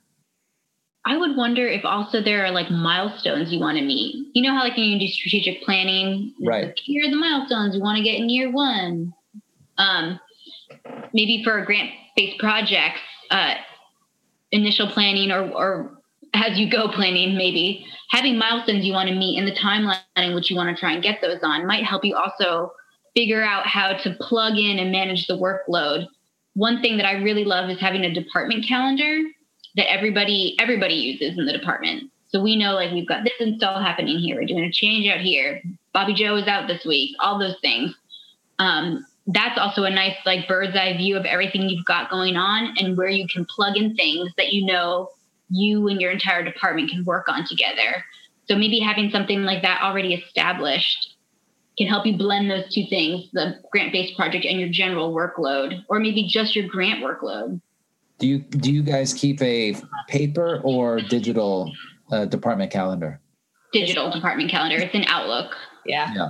[1.04, 4.28] i would wonder if also there are like milestones you want to meet.
[4.34, 6.34] You know how like you do strategic planning?
[6.44, 6.66] Right.
[6.66, 9.12] Like, here are the milestones you want to get in year one.
[9.78, 10.18] Um,
[11.12, 13.54] maybe for a grant based projects uh,
[14.52, 15.95] initial planning or, or
[16.36, 17.86] as you go planning maybe.
[18.10, 20.92] Having milestones you want to meet in the timeline in which you want to try
[20.92, 22.72] and get those on might help you also
[23.14, 26.06] figure out how to plug in and manage the workload.
[26.54, 29.22] One thing that i really love is having a department calendar
[29.76, 32.10] that everybody everybody uses in the department.
[32.28, 35.20] So we know like we've got this install happening here we're doing a change out
[35.20, 35.62] here
[35.92, 37.94] bobby joe is out this week all those things.
[38.58, 42.74] Um, that's also a nice like bird's eye view of everything you've got going on
[42.78, 45.10] and where you can plug in things that you know
[45.48, 48.04] you and your entire department can work on together.
[48.48, 51.14] So maybe having something like that already established
[51.78, 56.00] can help you blend those two things, the grant-based project and your general workload, or
[56.00, 57.60] maybe just your grant workload.
[58.18, 59.76] Do you do you guys keep a
[60.08, 61.70] paper or digital
[62.10, 63.20] uh, department calendar?
[63.72, 64.78] Digital department calendar.
[64.78, 65.54] It's an Outlook.
[65.84, 66.14] Yeah.
[66.14, 66.28] Yeah.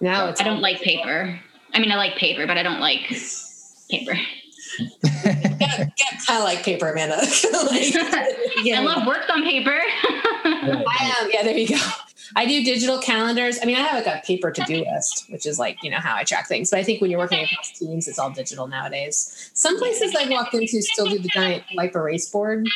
[0.00, 1.40] Now I don't like paper.
[1.72, 3.00] I mean, I like paper, but I don't like
[3.90, 4.18] paper
[5.02, 7.16] get, get kind of like paper, Amanda.
[7.16, 7.94] like,
[8.64, 8.80] yeah.
[8.80, 9.78] I love works on paper.
[10.04, 11.30] I am.
[11.32, 11.78] Yeah, there you go.
[12.34, 13.58] I do digital calendars.
[13.62, 15.98] I mean, I have like a paper to do list, which is like, you know,
[15.98, 16.70] how I track things.
[16.70, 19.50] But I think when you're working across teams, it's all digital nowadays.
[19.54, 22.66] Some places I've walked into still do the giant wipe erase board.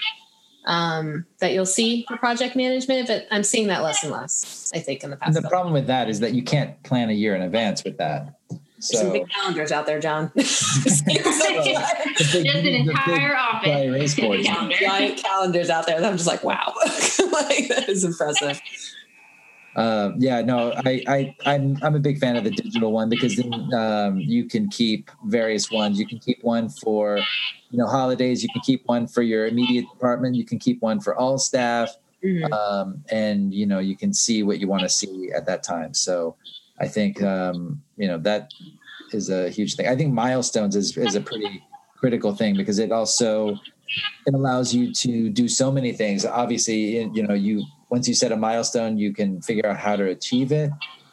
[0.66, 4.70] um, that you'll see for project management, but I'm seeing that less and less.
[4.74, 5.36] I think in the past.
[5.36, 7.96] And the problem with that is that you can't plan a year in advance with
[7.98, 8.36] that.
[8.80, 10.32] So, Some big calendars out there, John.
[10.36, 11.16] Just an
[12.66, 13.68] entire office.
[14.78, 16.02] Giant calendars out there.
[16.02, 18.60] I'm just like, wow, like that is impressive.
[19.76, 23.36] Uh, yeah, no, I, I, I'm, I'm a big fan of the digital one because
[23.36, 25.98] then um, you can keep various ones.
[25.98, 27.18] You can keep one for,
[27.70, 28.42] you know, holidays.
[28.42, 30.34] You can keep one for your immediate department.
[30.34, 32.52] You can keep one for all staff, mm-hmm.
[32.52, 35.94] um, and you know, you can see what you want to see at that time.
[35.94, 36.36] So,
[36.80, 38.50] I think um, you know that
[39.12, 39.86] is a huge thing.
[39.86, 41.62] I think milestones is is a pretty
[41.96, 43.56] critical thing because it also
[44.26, 46.24] it allows you to do so many things.
[46.24, 50.06] Obviously, you know, you once you set a milestone, you can figure out how to
[50.06, 50.70] achieve it.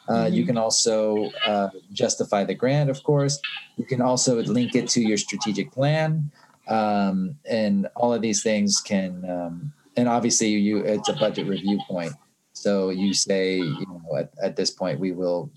[0.08, 0.36] Uh, mm-hmm.
[0.36, 3.40] You can also uh, justify the grant, of course.
[3.76, 6.32] You can also link it to your strategic plan,
[6.70, 9.30] um, and all of these things can.
[9.30, 12.14] Um, and obviously, you it's a budget review point.
[12.68, 15.50] So you say, you know, at, at this point, we will,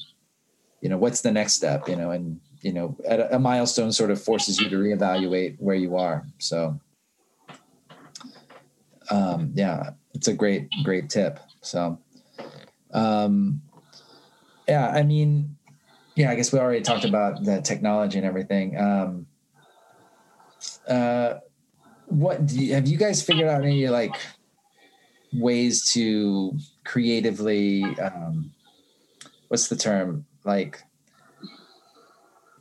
[0.81, 4.13] you know, what's the next step, you know, and you know, a, a milestone sort
[4.13, 6.25] of forces you to reevaluate where you are.
[6.39, 6.79] So,
[9.11, 11.99] um, yeah, it's a great great tip so
[12.93, 13.63] um
[14.69, 15.57] yeah i mean
[16.17, 19.27] yeah i guess we already talked about the technology and everything um
[20.89, 21.35] uh
[22.07, 24.15] what you, have you guys figured out any like
[25.33, 26.53] ways to
[26.85, 28.53] creatively um
[29.49, 30.27] what's the term?
[30.45, 30.83] Like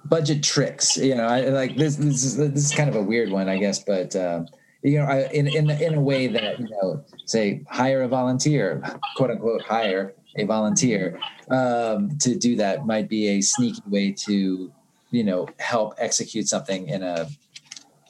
[0.05, 3.29] budget tricks you know I, like this this is this is kind of a weird
[3.29, 4.43] one i guess but uh
[4.81, 8.81] you know, I, in in in a way that you know, say hire a volunteer,
[9.15, 14.71] quote unquote, hire a volunteer um, to do that might be a sneaky way to
[15.11, 17.27] you know help execute something in a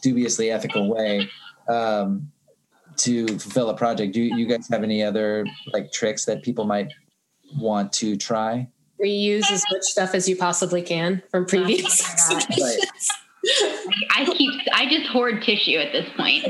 [0.03, 1.27] dubiously ethical way.
[1.67, 2.31] Um,
[2.99, 4.13] to fulfill a project.
[4.13, 6.91] Do you guys have any other like tricks that people might
[7.57, 8.67] want to try?
[9.01, 13.09] Reuse as much stuff as you possibly can from previous exhibitions.
[14.11, 14.53] I keep.
[14.73, 16.45] I just hoard tissue at this point.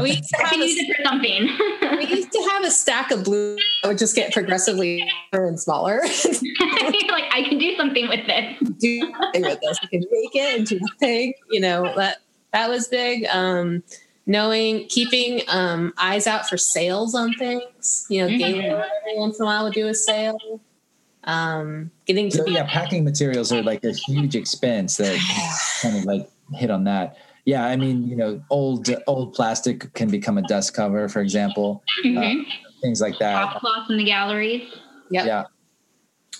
[0.00, 1.48] we used to have use it for something.
[1.96, 5.60] we used to have a stack of blue that would just get progressively smaller and
[5.60, 6.00] smaller.
[6.04, 8.74] like I can do something with this.
[8.78, 9.78] Do something with this.
[9.82, 11.34] I can make it into a thing.
[11.50, 12.18] You know that
[12.52, 13.26] that was big.
[13.26, 13.84] Um,
[14.26, 18.06] knowing, keeping um, eyes out for sales on things.
[18.08, 18.38] You know, mm-hmm.
[18.38, 20.60] Gaylord every once in a while would do a sale
[21.24, 25.16] um, getting to so, yeah packing materials are like a huge expense that
[25.82, 30.10] kind of like hit on that yeah i mean you know old old plastic can
[30.10, 32.18] become a dust cover for example mm-hmm.
[32.18, 32.44] uh,
[32.80, 34.68] things like that cloth in the galleries
[35.10, 35.26] yep.
[35.26, 35.44] yeah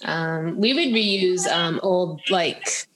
[0.05, 2.89] um, we would reuse um, old like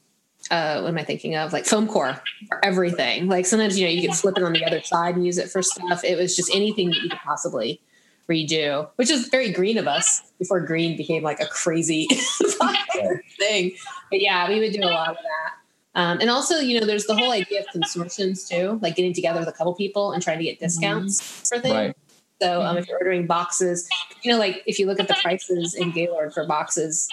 [0.51, 1.53] uh, what am I thinking of?
[1.53, 3.29] Like foam core for everything.
[3.29, 5.51] Like sometimes, you know, you could flip it on the other side and use it
[5.51, 6.05] for stuff.
[6.05, 7.81] It was just anything that you could possibly
[8.29, 12.07] redo, which is very green of us before green became like a crazy
[13.39, 13.73] thing.
[14.11, 16.01] But yeah, we would do a lot of that.
[16.01, 19.41] Um, and also, you know, there's the whole idea of consortiums too, like getting together
[19.41, 21.57] with a couple people and trying to get discounts mm-hmm.
[21.57, 21.75] for things.
[21.75, 21.97] Right.
[22.43, 23.89] So um, if you're ordering boxes,
[24.23, 27.09] you know, like if you look at the prices in Gaylord for boxes,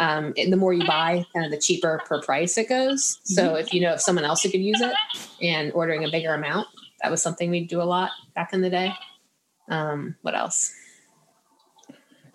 [0.00, 3.20] um, the more you buy, kind of the cheaper per price it goes.
[3.24, 3.56] So mm-hmm.
[3.56, 4.94] if you know if someone else could use it
[5.42, 6.66] and ordering a bigger amount,
[7.02, 8.92] that was something we'd do a lot back in the day.
[9.68, 10.72] Um, what else?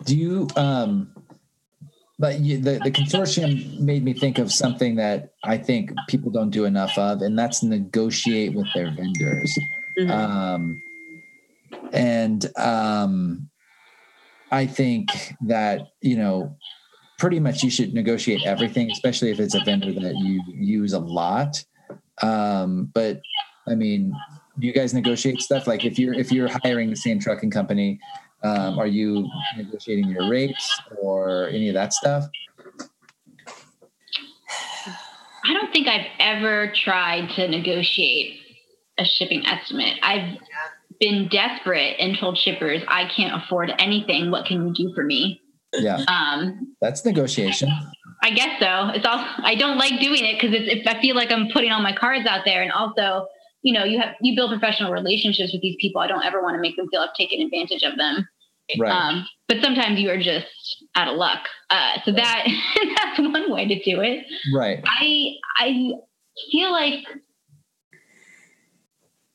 [0.04, 1.12] Do you um
[2.18, 6.48] but you, the, the consortium made me think of something that I think people don't
[6.48, 9.58] do enough of, and that's negotiate with their vendors.
[9.98, 10.10] Mm-hmm.
[10.10, 10.82] Um,
[11.92, 13.50] and um,
[14.50, 16.56] I think that, you know,
[17.18, 20.98] pretty much you should negotiate everything, especially if it's a vendor that you use a
[20.98, 21.64] lot.
[22.22, 23.20] Um, but
[23.66, 24.14] I mean,
[24.58, 25.66] do you guys negotiate stuff?
[25.66, 27.98] Like if you're if you're hiring the same trucking company
[28.42, 32.24] um, are you negotiating your rates or any of that stuff?
[35.48, 38.40] I don't think i've ever tried to negotiate
[38.98, 39.98] a shipping estimate.
[40.02, 40.38] I've
[40.98, 44.30] been desperate and told shippers i can't afford anything.
[44.30, 45.40] What can you do for me
[45.74, 47.68] yeah um that's negotiation
[48.22, 51.14] i guess so it's all i don't like doing it because it's if i feel
[51.16, 53.26] like i'm putting all my cards out there and also
[53.66, 56.00] you know, you have you build professional relationships with these people.
[56.00, 58.28] I don't ever want to make them feel I've taken advantage of them.
[58.78, 58.92] Right.
[58.92, 60.46] Um, but sometimes you are just
[60.94, 61.40] out of luck.
[61.68, 62.16] Uh, so right.
[62.16, 62.46] that
[63.16, 64.24] that's one way to do it.
[64.54, 64.84] Right.
[64.86, 65.92] I I
[66.52, 67.04] feel like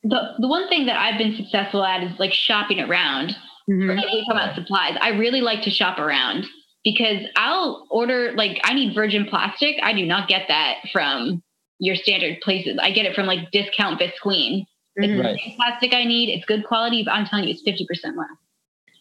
[0.03, 3.36] the the one thing that I've been successful at is like shopping around.
[3.70, 3.88] Mm-hmm.
[3.89, 6.45] we talk about supplies, I really like to shop around
[6.84, 9.76] because I'll order like I need virgin plastic.
[9.84, 11.43] I do not get that from
[11.80, 12.78] your standard places.
[12.82, 14.66] I get it from like discount Visqueen.
[14.95, 15.34] It's Right.
[15.34, 16.30] the same plastic I need.
[16.30, 18.28] It's good quality, but I'm telling you, it's 50% less.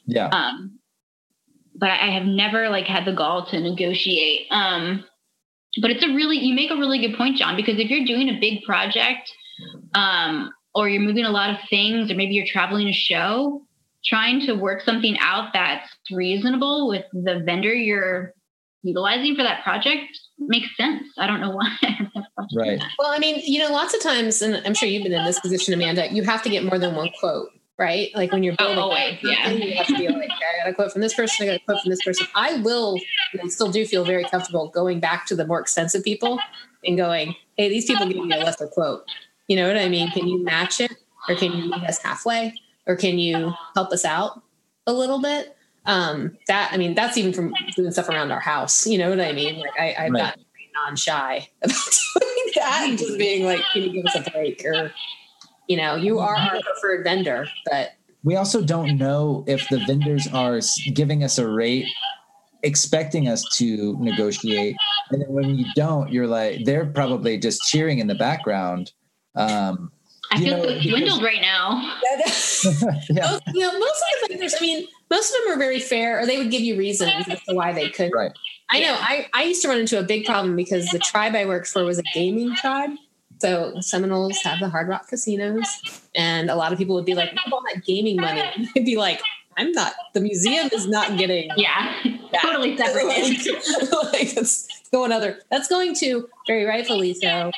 [0.06, 0.28] Yeah.
[0.28, 0.78] Um,
[1.74, 4.46] but I have never like had the gall to negotiate.
[4.50, 5.04] Um,
[5.80, 8.28] but it's a really, you make a really good point, John, because if you're doing
[8.28, 9.30] a big project,
[9.94, 13.62] um, or you're moving a lot of things, or maybe you're traveling a show,
[14.04, 18.32] trying to work something out that's reasonable with the vendor you're
[18.82, 21.02] utilizing for that project makes sense.
[21.18, 21.76] I don't know why.
[21.82, 22.82] I have a question Right.
[22.98, 25.38] Well, I mean, you know, lots of times, and I'm sure you've been in this
[25.40, 27.48] position, Amanda, you have to get more than one quote,
[27.78, 28.08] right?
[28.14, 29.50] Like when you're building, Oh, building, always, yeah.
[29.50, 31.56] you have to be like, okay, I got a quote from this person, I got
[31.60, 32.26] a quote from this person.
[32.34, 32.98] I will,
[33.38, 36.38] and still do feel very comfortable going back to the more expensive people
[36.84, 39.04] and going, hey, these people give me a lesser quote.
[39.46, 40.10] You know what I mean?
[40.12, 40.92] Can you match it,
[41.28, 42.54] or can you meet us halfway,
[42.90, 44.42] or can you help us out
[44.88, 45.56] a little bit?
[45.86, 48.84] Um, that I mean, that's even from doing stuff around our house.
[48.84, 49.60] You know what I mean?
[49.60, 50.24] Like I, I've Right.
[50.24, 54.30] gotten non shy about doing that and just being like, can you give us a
[54.32, 54.64] break?
[54.64, 54.92] Or,
[55.68, 57.92] you know, you are our preferred vendor, but
[58.24, 60.60] we also don't know if the vendors are
[60.92, 61.86] giving us a rate
[62.62, 64.76] expecting us to negotiate
[65.10, 68.92] and then when you don't you're like they're probably just cheering in the background
[69.34, 69.90] um
[70.32, 71.96] I feel know, so because- swindled right now.
[73.10, 75.80] yeah most, you know, most of the vendors, I mean, most of them are very
[75.80, 78.12] fair, or they would give you reasons as to why they could.
[78.14, 78.32] right
[78.72, 78.96] I know.
[79.00, 81.84] I, I used to run into a big problem because the tribe I worked for
[81.84, 82.90] was a gaming tribe.
[83.40, 85.66] So Seminoles have the Hard Rock casinos,
[86.14, 88.84] and a lot of people would be like, "What about that gaming money?" And I'd
[88.84, 89.20] be like,
[89.56, 89.94] "I'm not.
[90.14, 91.92] The museum is not getting Yeah,
[92.32, 92.42] that.
[92.42, 93.06] totally separate.
[93.06, 95.40] like, like it's going other.
[95.50, 97.50] That's going to very rightfully so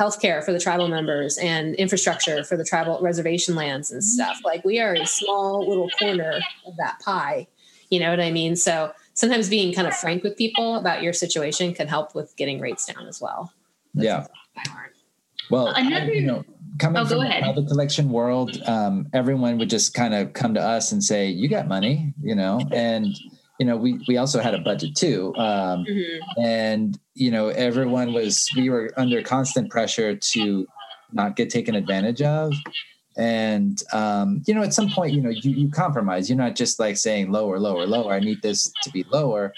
[0.00, 4.38] healthcare for the tribal members and infrastructure for the tribal reservation lands and stuff.
[4.44, 7.46] Like we are a small little corner of that pie.
[7.90, 8.56] You know what I mean?
[8.56, 12.60] So sometimes being kind of frank with people about your situation can help with getting
[12.60, 13.52] rates down as well.
[13.94, 14.26] yeah
[14.56, 14.94] I learned.
[15.50, 16.44] well Another- you know
[16.78, 17.54] coming Oh, from the ahead.
[17.68, 21.66] collection world um everyone would just kind of come to us and say you got
[21.68, 23.06] money you know and
[23.60, 25.86] you know we we also had a budget too um
[26.42, 30.66] and you know everyone was we were under constant pressure to
[31.12, 32.52] not get taken advantage of.
[33.16, 36.28] And um, you know at some point you know you, you compromise.
[36.30, 38.12] You're not just like saying lower lower lower.
[38.12, 39.52] I need this to be lower.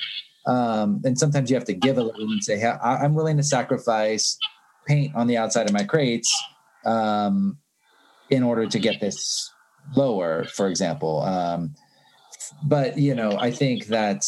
[0.46, 3.36] Um, and sometimes you have to give a little and say hey, I, i'm willing
[3.36, 4.36] to sacrifice
[4.88, 6.34] paint on the outside of my crates
[6.84, 7.58] um,
[8.28, 9.52] in order to get this
[9.94, 11.22] lower for example.
[11.22, 11.74] Um,
[12.64, 14.24] but you know i think that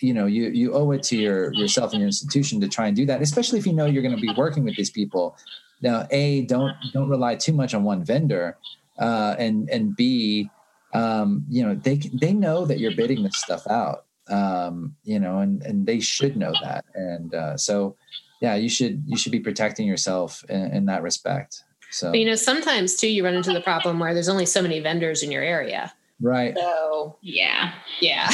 [0.00, 2.96] you know you you owe it to your yourself and your institution to try and
[2.96, 5.36] do that especially if you know you're going to be working with these people.
[5.80, 8.56] Now a don't don't rely too much on one vendor
[8.98, 10.50] uh and and b
[10.92, 15.38] um you know they they know that you're bidding this stuff out um you know
[15.38, 16.84] and and they should know that.
[16.94, 17.96] And uh so
[18.40, 21.64] yeah you should you should be protecting yourself in, in that respect.
[21.90, 24.60] So But you know, sometimes too, you run into the problem where there's only so
[24.60, 25.92] many vendors in your area.
[26.24, 27.72] Right So Yeah.
[28.00, 28.28] yeah.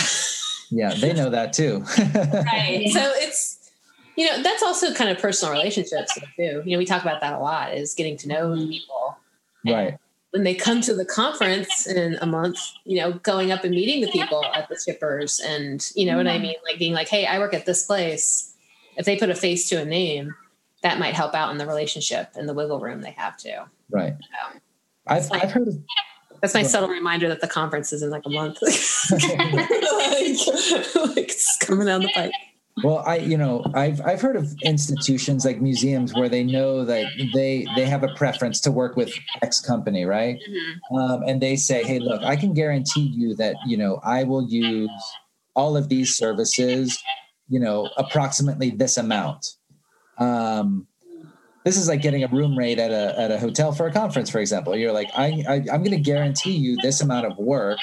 [0.70, 2.88] yeah they know that too right.
[2.92, 3.70] So it's
[4.16, 6.62] you know that's also kind of personal relationships too.
[6.64, 8.68] You know, we talk about that a lot is getting to know mm-hmm.
[8.68, 9.16] people.
[9.64, 9.98] And right
[10.30, 14.00] When they come to the conference in a month, you know, going up and meeting
[14.00, 16.42] the people at the shippers, and you know what I mm-hmm.
[16.42, 18.54] mean, like being like, "Hey, I work at this place."
[18.96, 20.34] If they put a face to a name,
[20.82, 23.58] that might help out in the relationship and the wiggle room they have too.
[23.90, 24.58] right So,
[25.06, 25.78] I've, I've heard of
[26.40, 28.58] that's my subtle reminder that the conference is in like a month.
[28.62, 29.22] like,
[31.16, 32.32] like it's coming down the pipe.
[32.82, 37.06] Well, I you know I've I've heard of institutions like museums where they know that
[37.34, 39.12] they they have a preference to work with
[39.42, 40.38] X company, right?
[40.96, 44.48] Um, and they say, hey, look, I can guarantee you that you know I will
[44.48, 44.90] use
[45.54, 47.02] all of these services,
[47.48, 49.46] you know, approximately this amount.
[50.18, 50.86] Um,
[51.64, 54.30] this is like getting a room rate at a at a hotel for a conference,
[54.30, 54.76] for example.
[54.76, 57.78] You're like, I, I I'm going to guarantee you this amount of work,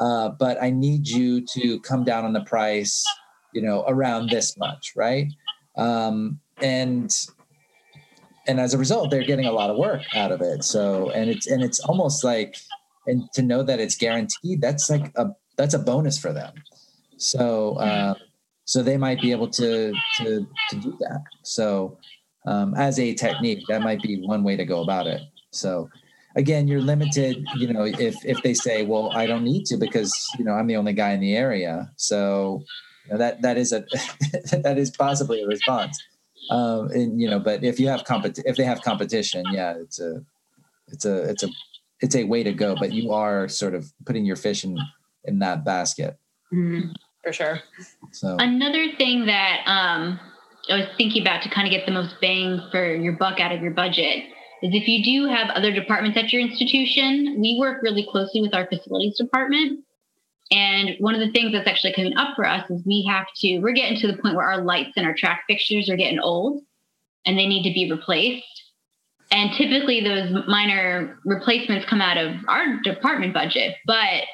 [0.00, 3.04] uh, but I need you to come down on the price
[3.52, 5.28] you know around this much right?
[5.76, 7.10] Um and
[8.46, 10.64] and as a result they're getting a lot of work out of it.
[10.64, 12.56] So and it's and it's almost like
[13.06, 16.54] and to know that it's guaranteed that's like a that's a bonus for them.
[17.18, 18.14] So uh,
[18.64, 21.22] so they might be able to to to do that.
[21.44, 21.98] So
[22.46, 25.22] um, as a technique that might be one way to go about it.
[25.50, 25.90] So
[26.34, 30.16] again you're limited you know if if they say well i don't need to because
[30.38, 31.90] you know i'm the only guy in the area.
[31.96, 32.64] So
[33.04, 33.80] you know, that that is a
[34.62, 36.00] that is possibly a response.
[36.50, 40.00] Um and you know but if you have compet if they have competition yeah it's
[40.00, 40.24] a
[40.88, 41.48] it's a it's a
[42.00, 44.76] it's a way to go but you are sort of putting your fish in
[45.24, 46.18] in that basket.
[46.52, 47.60] Mhm, For sure.
[48.10, 50.31] so Another thing that um, I
[50.68, 53.62] was thinking about to kind of get the most bang for your buck out of
[53.62, 54.24] your budget
[54.62, 58.54] is if you do have other departments at your institution, we work really closely with
[58.54, 59.84] our facilities department.
[60.52, 63.58] And one of the things that's actually coming up for us is we have to,
[63.58, 66.62] we're getting to the point where our lights and our track fixtures are getting old
[67.26, 68.44] and they need to be replaced.
[69.32, 74.24] And typically those minor replacements come out of our department budget, but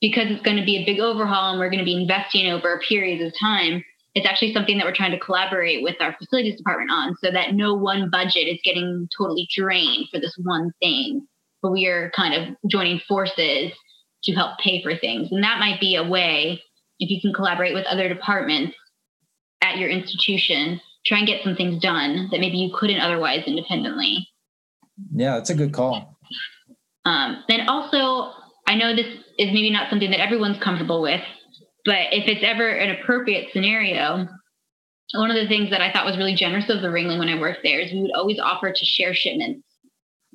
[0.00, 2.82] because it's going to be a big overhaul and we're going to be investing over
[2.86, 3.84] periods of time,
[4.16, 7.52] it's actually something that we're trying to collaborate with our facilities department on so that
[7.52, 11.26] no one budget is getting totally drained for this one thing.
[11.60, 13.72] But we are kind of joining forces
[14.24, 15.28] to help pay for things.
[15.30, 16.62] And that might be a way,
[16.98, 18.74] if you can collaborate with other departments
[19.60, 24.26] at your institution, try and get some things done that maybe you couldn't otherwise independently.
[25.14, 26.18] Yeah, that's a good call.
[27.04, 28.32] Um, and also,
[28.66, 31.20] I know this is maybe not something that everyone's comfortable with,
[31.86, 34.26] but if it's ever an appropriate scenario,
[35.14, 37.38] one of the things that I thought was really generous of the Ringling when I
[37.38, 39.66] worked there is we would always offer to share shipments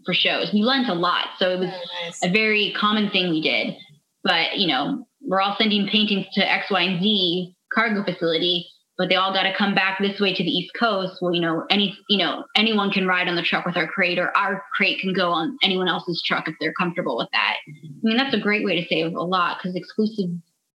[0.06, 0.52] for shows.
[0.54, 2.24] We lent a lot, so it was oh, nice.
[2.24, 3.76] a very common thing we did.
[4.24, 9.10] But you know, we're all sending paintings to X, Y, and Z cargo facility, but
[9.10, 11.18] they all got to come back this way to the East Coast.
[11.22, 14.20] Well, you know, any you know anyone can ride on the truck with our crate,
[14.20, 17.58] or our crate can go on anyone else's truck if they're comfortable with that.
[17.68, 20.30] I mean, that's a great way to save a lot because exclusive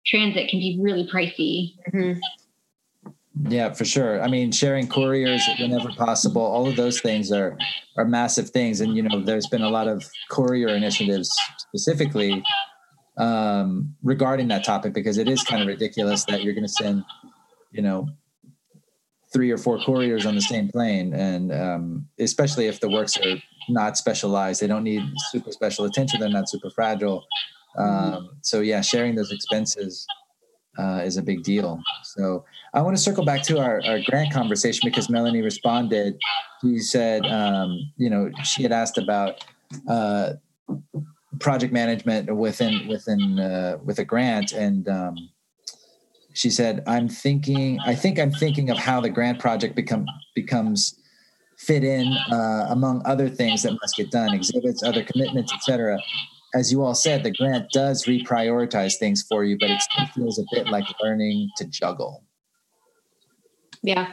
[0.06, 1.74] transit can be really pricey.
[1.92, 2.20] Mm-hmm.
[3.48, 4.22] Yeah, for sure.
[4.22, 7.58] I mean, sharing couriers whenever possible, all of those things are
[7.96, 8.80] are massive things.
[8.80, 12.44] And you know, there's been a lot of courier initiatives specifically
[13.16, 17.04] um, regarding that topic because it is kind of ridiculous that you're going to send,
[17.72, 18.08] you know,
[19.32, 23.34] three or four couriers on the same plane, and um, especially if the works are
[23.68, 25.02] not specialized, they don't need
[25.32, 26.20] super special attention.
[26.20, 27.24] They're not super fragile.
[27.78, 30.06] Um, so yeah, sharing those expenses
[30.78, 31.80] uh, is a big deal.
[32.02, 36.18] So I want to circle back to our, our grant conversation because Melanie responded.
[36.60, 39.44] She said, um, you know, she had asked about
[39.88, 40.34] uh,
[41.40, 45.16] project management within within uh, with a grant, and um,
[46.32, 47.78] she said, "I'm thinking.
[47.84, 50.98] I think I'm thinking of how the grant project become becomes."
[51.56, 55.96] fit in uh, among other things that must get done exhibits other commitments etc
[56.54, 60.38] as you all said, the grant does reprioritize things for you, but it still feels
[60.38, 62.24] a bit like learning to juggle.
[63.82, 64.12] Yeah.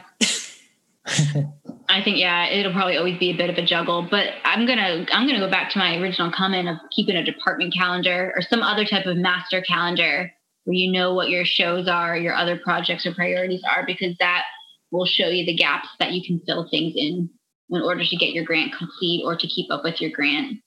[1.88, 5.06] I think yeah, it'll probably always be a bit of a juggle, but I'm gonna
[5.12, 8.62] I'm gonna go back to my original comment of keeping a department calendar or some
[8.62, 10.32] other type of master calendar
[10.64, 14.44] where you know what your shows are, your other projects or priorities are, because that
[14.90, 17.28] will show you the gaps that you can fill things in
[17.70, 20.58] in order to get your grant complete or to keep up with your grant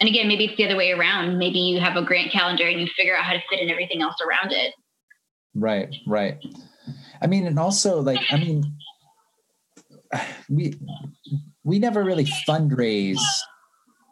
[0.00, 1.38] and again, maybe it's the other way around.
[1.38, 4.00] Maybe you have a grant calendar and you figure out how to fit in everything
[4.00, 4.72] else around it.
[5.54, 6.38] Right, right.
[7.20, 8.64] I mean, and also like, I mean,
[10.48, 10.74] we
[11.64, 13.20] we never really fundraise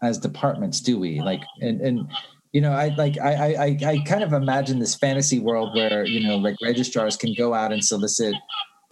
[0.03, 1.20] as departments, do we?
[1.20, 2.11] Like, and and
[2.53, 6.26] you know, I like I I I kind of imagine this fantasy world where you
[6.26, 8.34] know, like registrars can go out and solicit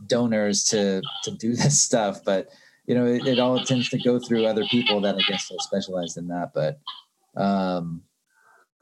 [0.06, 2.48] donors to to do this stuff, but
[2.86, 5.58] you know, it, it, all tends to go through other people that I guess are
[5.58, 6.52] specialized in that.
[6.54, 6.78] But,
[7.36, 8.02] um,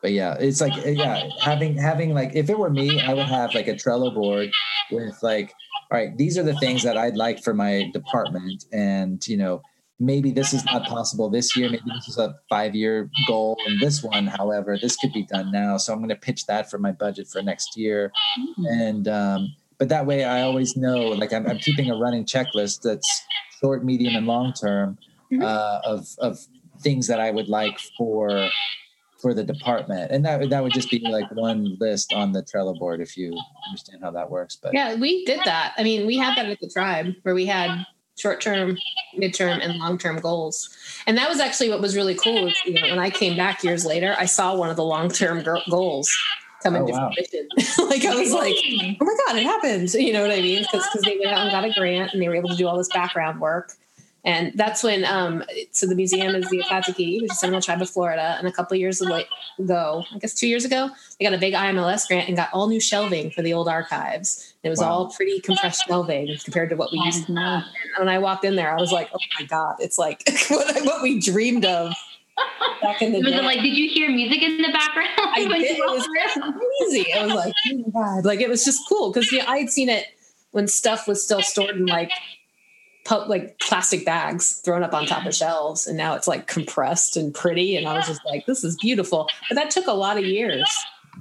[0.02, 3.54] but yeah, it's like yeah, having having like if it were me, I would have
[3.54, 4.50] like a Trello board
[4.90, 5.54] with like,
[5.90, 9.62] all right, these are the things that I'd like for my department, and you know,
[9.98, 11.70] maybe this is not possible this year.
[11.70, 15.50] Maybe this is a five year goal, and this one, however, this could be done
[15.50, 15.78] now.
[15.78, 18.66] So I'm going to pitch that for my budget for next year, mm-hmm.
[18.66, 22.82] and um, but that way I always know like I'm, I'm keeping a running checklist
[22.82, 23.08] that's
[23.60, 24.98] short, medium, and long term
[25.32, 25.42] mm-hmm.
[25.42, 26.38] uh, of of
[26.80, 28.48] things that I would like for
[29.20, 32.78] for the department, and that that would just be like one list on the Trello
[32.78, 33.36] board if you
[33.68, 34.56] understand how that works.
[34.56, 35.74] But yeah, we did that.
[35.76, 38.76] I mean, we had that at the tribe where we had short term,
[39.18, 40.68] midterm, and long term goals.
[41.06, 42.44] And that was actually what was really cool.
[42.44, 45.08] Was, you know, when I came back years later, I saw one of the long
[45.08, 46.14] term goals
[46.64, 47.10] come into oh, wow.
[47.14, 47.48] fruition.
[47.88, 48.56] like I was like,
[49.00, 49.92] oh my god, it happened.
[49.94, 50.62] You know what I mean?
[50.62, 52.66] Because because they went out and got a grant and they were able to do
[52.66, 53.72] all this background work.
[54.26, 57.82] And that's when, um, so the museum is the Ah-Tah-Thi-Ki, which is a Seminole Tribe
[57.82, 58.36] of Florida.
[58.38, 59.22] And a couple years ago,
[59.60, 60.88] I guess two years ago,
[61.18, 64.54] they got a big IMLS grant and got all new shelving for the old archives.
[64.62, 64.88] It was wow.
[64.88, 67.60] all pretty compressed shelving compared to what we used to know.
[67.96, 70.74] And when I walked in there, I was like, oh my God, it's like what,
[70.86, 71.92] what we dreamed of
[72.82, 73.38] back in the was day.
[73.38, 75.76] it like did you hear music in the background I did.
[75.78, 76.06] it was
[76.90, 79.46] crazy I was like oh my god like it was just cool because you know,
[79.46, 80.06] I had seen it
[80.50, 82.10] when stuff was still stored in like
[83.04, 87.16] pu- like plastic bags thrown up on top of shelves and now it's like compressed
[87.16, 90.16] and pretty and I was just like this is beautiful but that took a lot
[90.18, 90.68] of years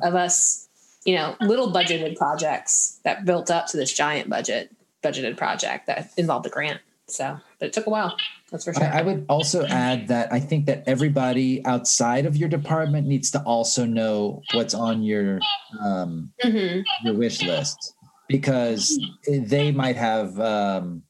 [0.01, 0.67] of us
[1.05, 4.71] you know little budgeted projects that built up to this giant budget
[5.03, 8.15] budgeted project that involved a grant So, but it took a while.
[8.53, 8.83] That's for sure.
[8.83, 13.31] I, I would also add that I think that everybody outside of your department needs
[13.31, 15.39] to also know what's on your
[15.81, 17.95] um, hmm your wish list.
[18.29, 21.01] Because they might have um,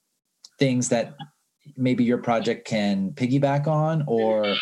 [0.58, 1.16] things that
[1.76, 4.56] maybe your project can piggyback on or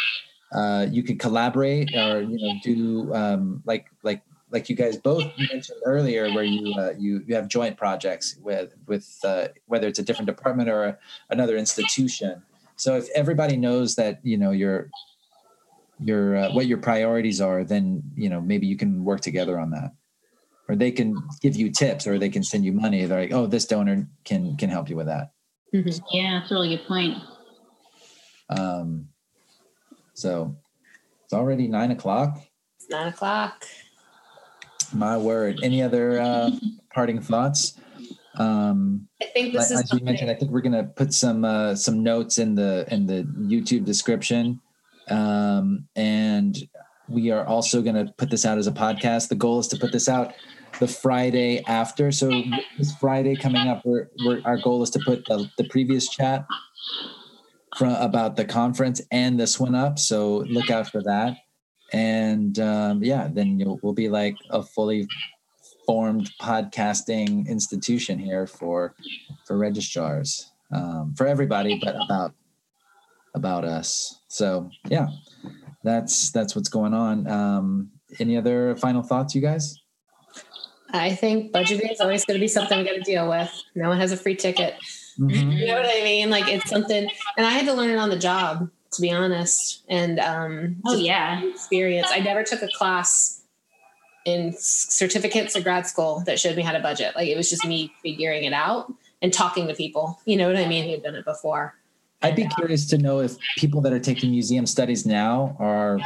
[0.51, 5.23] uh, you could collaborate or you know do um, like like like you guys both
[5.38, 9.99] mentioned earlier where you uh, you you have joint projects with with uh, whether it's
[9.99, 10.97] a different department or a,
[11.29, 12.41] another institution
[12.82, 14.89] so if everybody knows that you know your
[15.99, 19.69] your uh, what your priorities are then you know maybe you can work together on
[19.69, 19.91] that.
[20.67, 23.05] Or they can give you tips or they can send you money.
[23.05, 25.29] They're like oh this donor can can help you with that.
[25.71, 27.17] Yeah, that's a really good point.
[28.49, 29.09] um
[30.15, 30.55] so
[31.23, 32.41] it's already nine o'clock.
[32.77, 33.63] It's nine o'clock.
[34.91, 35.59] my word.
[35.61, 36.49] Any other uh
[36.95, 37.79] parting thoughts?
[38.38, 41.45] Um I think this like, is as you mentioned i think we're gonna put some
[41.45, 44.61] uh some notes in the in the youtube description.
[45.07, 46.57] Um and
[47.07, 49.30] we are also gonna put this out as a podcast.
[49.30, 50.34] The goal is to put this out
[50.80, 52.11] the friday after.
[52.11, 52.30] So
[52.78, 56.45] this friday coming up we're, we're our goal is to put the, the previous chat
[57.78, 59.99] from about the conference and this one up.
[59.99, 61.38] So look out for that.
[61.93, 65.07] And um, yeah then you'll, we'll be like a fully
[65.86, 68.93] formed podcasting institution here for
[69.45, 72.34] for registrars um, for everybody but about
[73.36, 75.07] about us so yeah
[75.84, 79.77] that's that's what's going on um, any other final thoughts you guys
[80.93, 83.49] I think budgeting is always going to be something we got to deal with.
[83.75, 84.75] No one has a free ticket.
[85.17, 85.57] Mhm.
[85.57, 86.29] You know what I mean?
[86.29, 89.86] Like it's something, and I had to learn it on the job, to be honest.
[89.88, 91.41] And um, Oh yeah.
[91.45, 92.07] experience.
[92.11, 93.40] I never took a class
[94.26, 97.15] in certificates or grad school that showed me how to budget.
[97.15, 100.19] Like it was just me figuring it out and talking to people.
[100.26, 100.89] You know what I mean?
[100.89, 101.76] Who'd done it before.
[102.24, 105.99] i'd be curious to know if people that are taking museum studies now are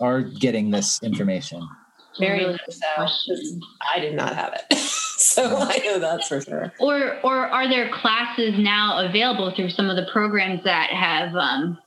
[0.00, 1.60] are getting this information
[2.18, 2.86] Very much good so.
[2.96, 3.60] question.
[3.94, 6.72] I did not have it, so I know that's for sure.
[6.80, 11.78] Or or are there classes now available through some of the programs that have um,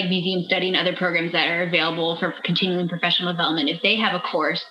[0.00, 3.68] like museum study and other programs that are available for continuing professional development?
[3.68, 4.64] If they have a course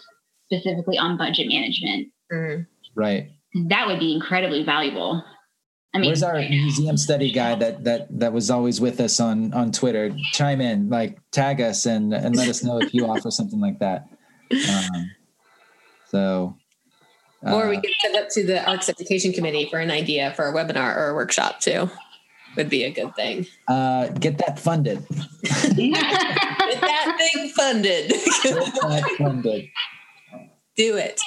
[0.51, 2.67] specifically on budget management, Mhm.
[2.95, 3.30] right
[3.69, 5.23] that would be incredibly valuable.
[5.93, 9.53] I mean, Where's our museum study guy that that that was always with us on
[9.53, 10.13] on Twitter?
[10.34, 13.80] Chime in, like tag us and and let us know if you offer something like
[13.80, 14.07] that.
[14.69, 15.11] Um,
[16.11, 16.57] so,
[17.41, 20.47] Or we uh, could send up to the ARCS Education Committee for an idea for
[20.49, 21.89] a webinar or a workshop too.
[22.58, 23.47] Would be a good thing.
[23.68, 25.06] uh, get that funded.
[25.76, 28.10] Get that thing funded.
[28.10, 29.70] Get that funded.
[30.76, 31.20] Do it.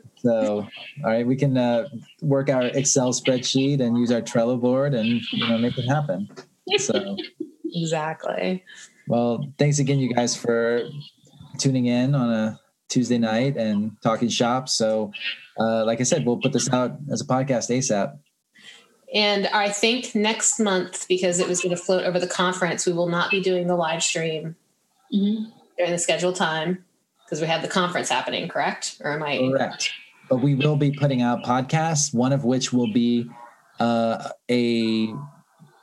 [0.22, 0.66] So,
[1.02, 1.88] all right, we can uh,
[2.20, 6.28] work our Excel spreadsheet and use our Trello board and you know make it happen.
[6.76, 7.16] So.
[7.72, 8.62] exactly.
[9.08, 10.82] Well, thanks again, you guys, for
[11.58, 12.60] tuning in on a
[12.90, 14.68] Tuesday night and talking shop.
[14.68, 15.10] So,
[15.58, 18.18] uh, like I said, we'll put this out as a podcast ASAP.
[19.12, 22.92] And I think next month, because it was going to float over the conference, we
[22.92, 24.54] will not be doing the live stream
[25.12, 25.46] Mhm.
[25.76, 26.84] during the scheduled time
[27.24, 28.96] because we have the conference happening, correct?
[29.00, 29.38] Or am I?
[29.38, 29.90] Correct.
[30.28, 33.28] But we will be putting out podcasts, one of which will be
[33.80, 35.08] uh, a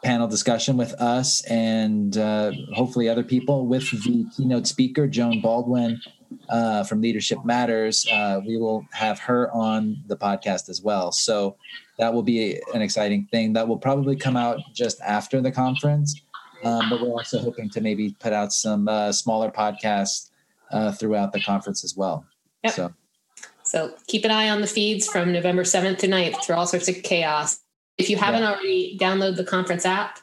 [0.03, 5.99] panel discussion with us and uh, hopefully other people with the keynote speaker, Joan Baldwin
[6.47, 8.05] uh, from Leadership Matters.
[8.09, 11.11] Uh, we will have her on the podcast as well.
[11.11, 11.57] So
[11.97, 13.53] that will be an exciting thing.
[13.53, 16.21] That will probably come out just after the conference.
[16.63, 20.29] Um, but we're also hoping to maybe put out some uh, smaller podcasts
[20.71, 22.25] uh, throughout the conference as well.
[22.63, 22.73] Yep.
[22.73, 22.93] So.
[23.63, 26.87] So keep an eye on the feeds from November 7th to 9th through all sorts
[26.87, 27.59] of chaos.
[27.97, 30.19] If you haven't already, download the conference app.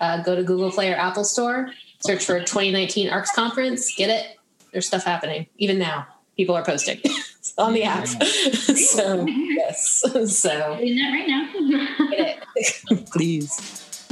[0.00, 4.36] Uh, go to Google Play or Apple Store, search for 2019 ARCS Conference, get it.
[4.72, 5.46] There's stuff happening.
[5.56, 6.06] Even now,
[6.36, 7.00] people are posting
[7.58, 8.04] on the app.
[8.04, 8.74] Mm-hmm.
[8.74, 9.88] so yes,
[10.38, 13.04] so doing that right now.
[13.12, 14.04] Please.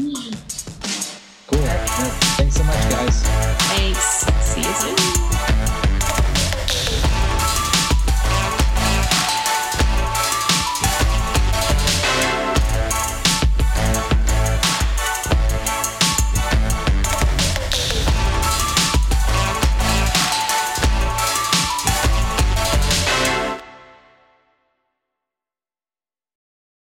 [1.47, 1.59] Cool.
[1.59, 3.23] Thanks so much, guys.
[3.23, 4.27] Thanks.
[4.45, 5.32] See you soon.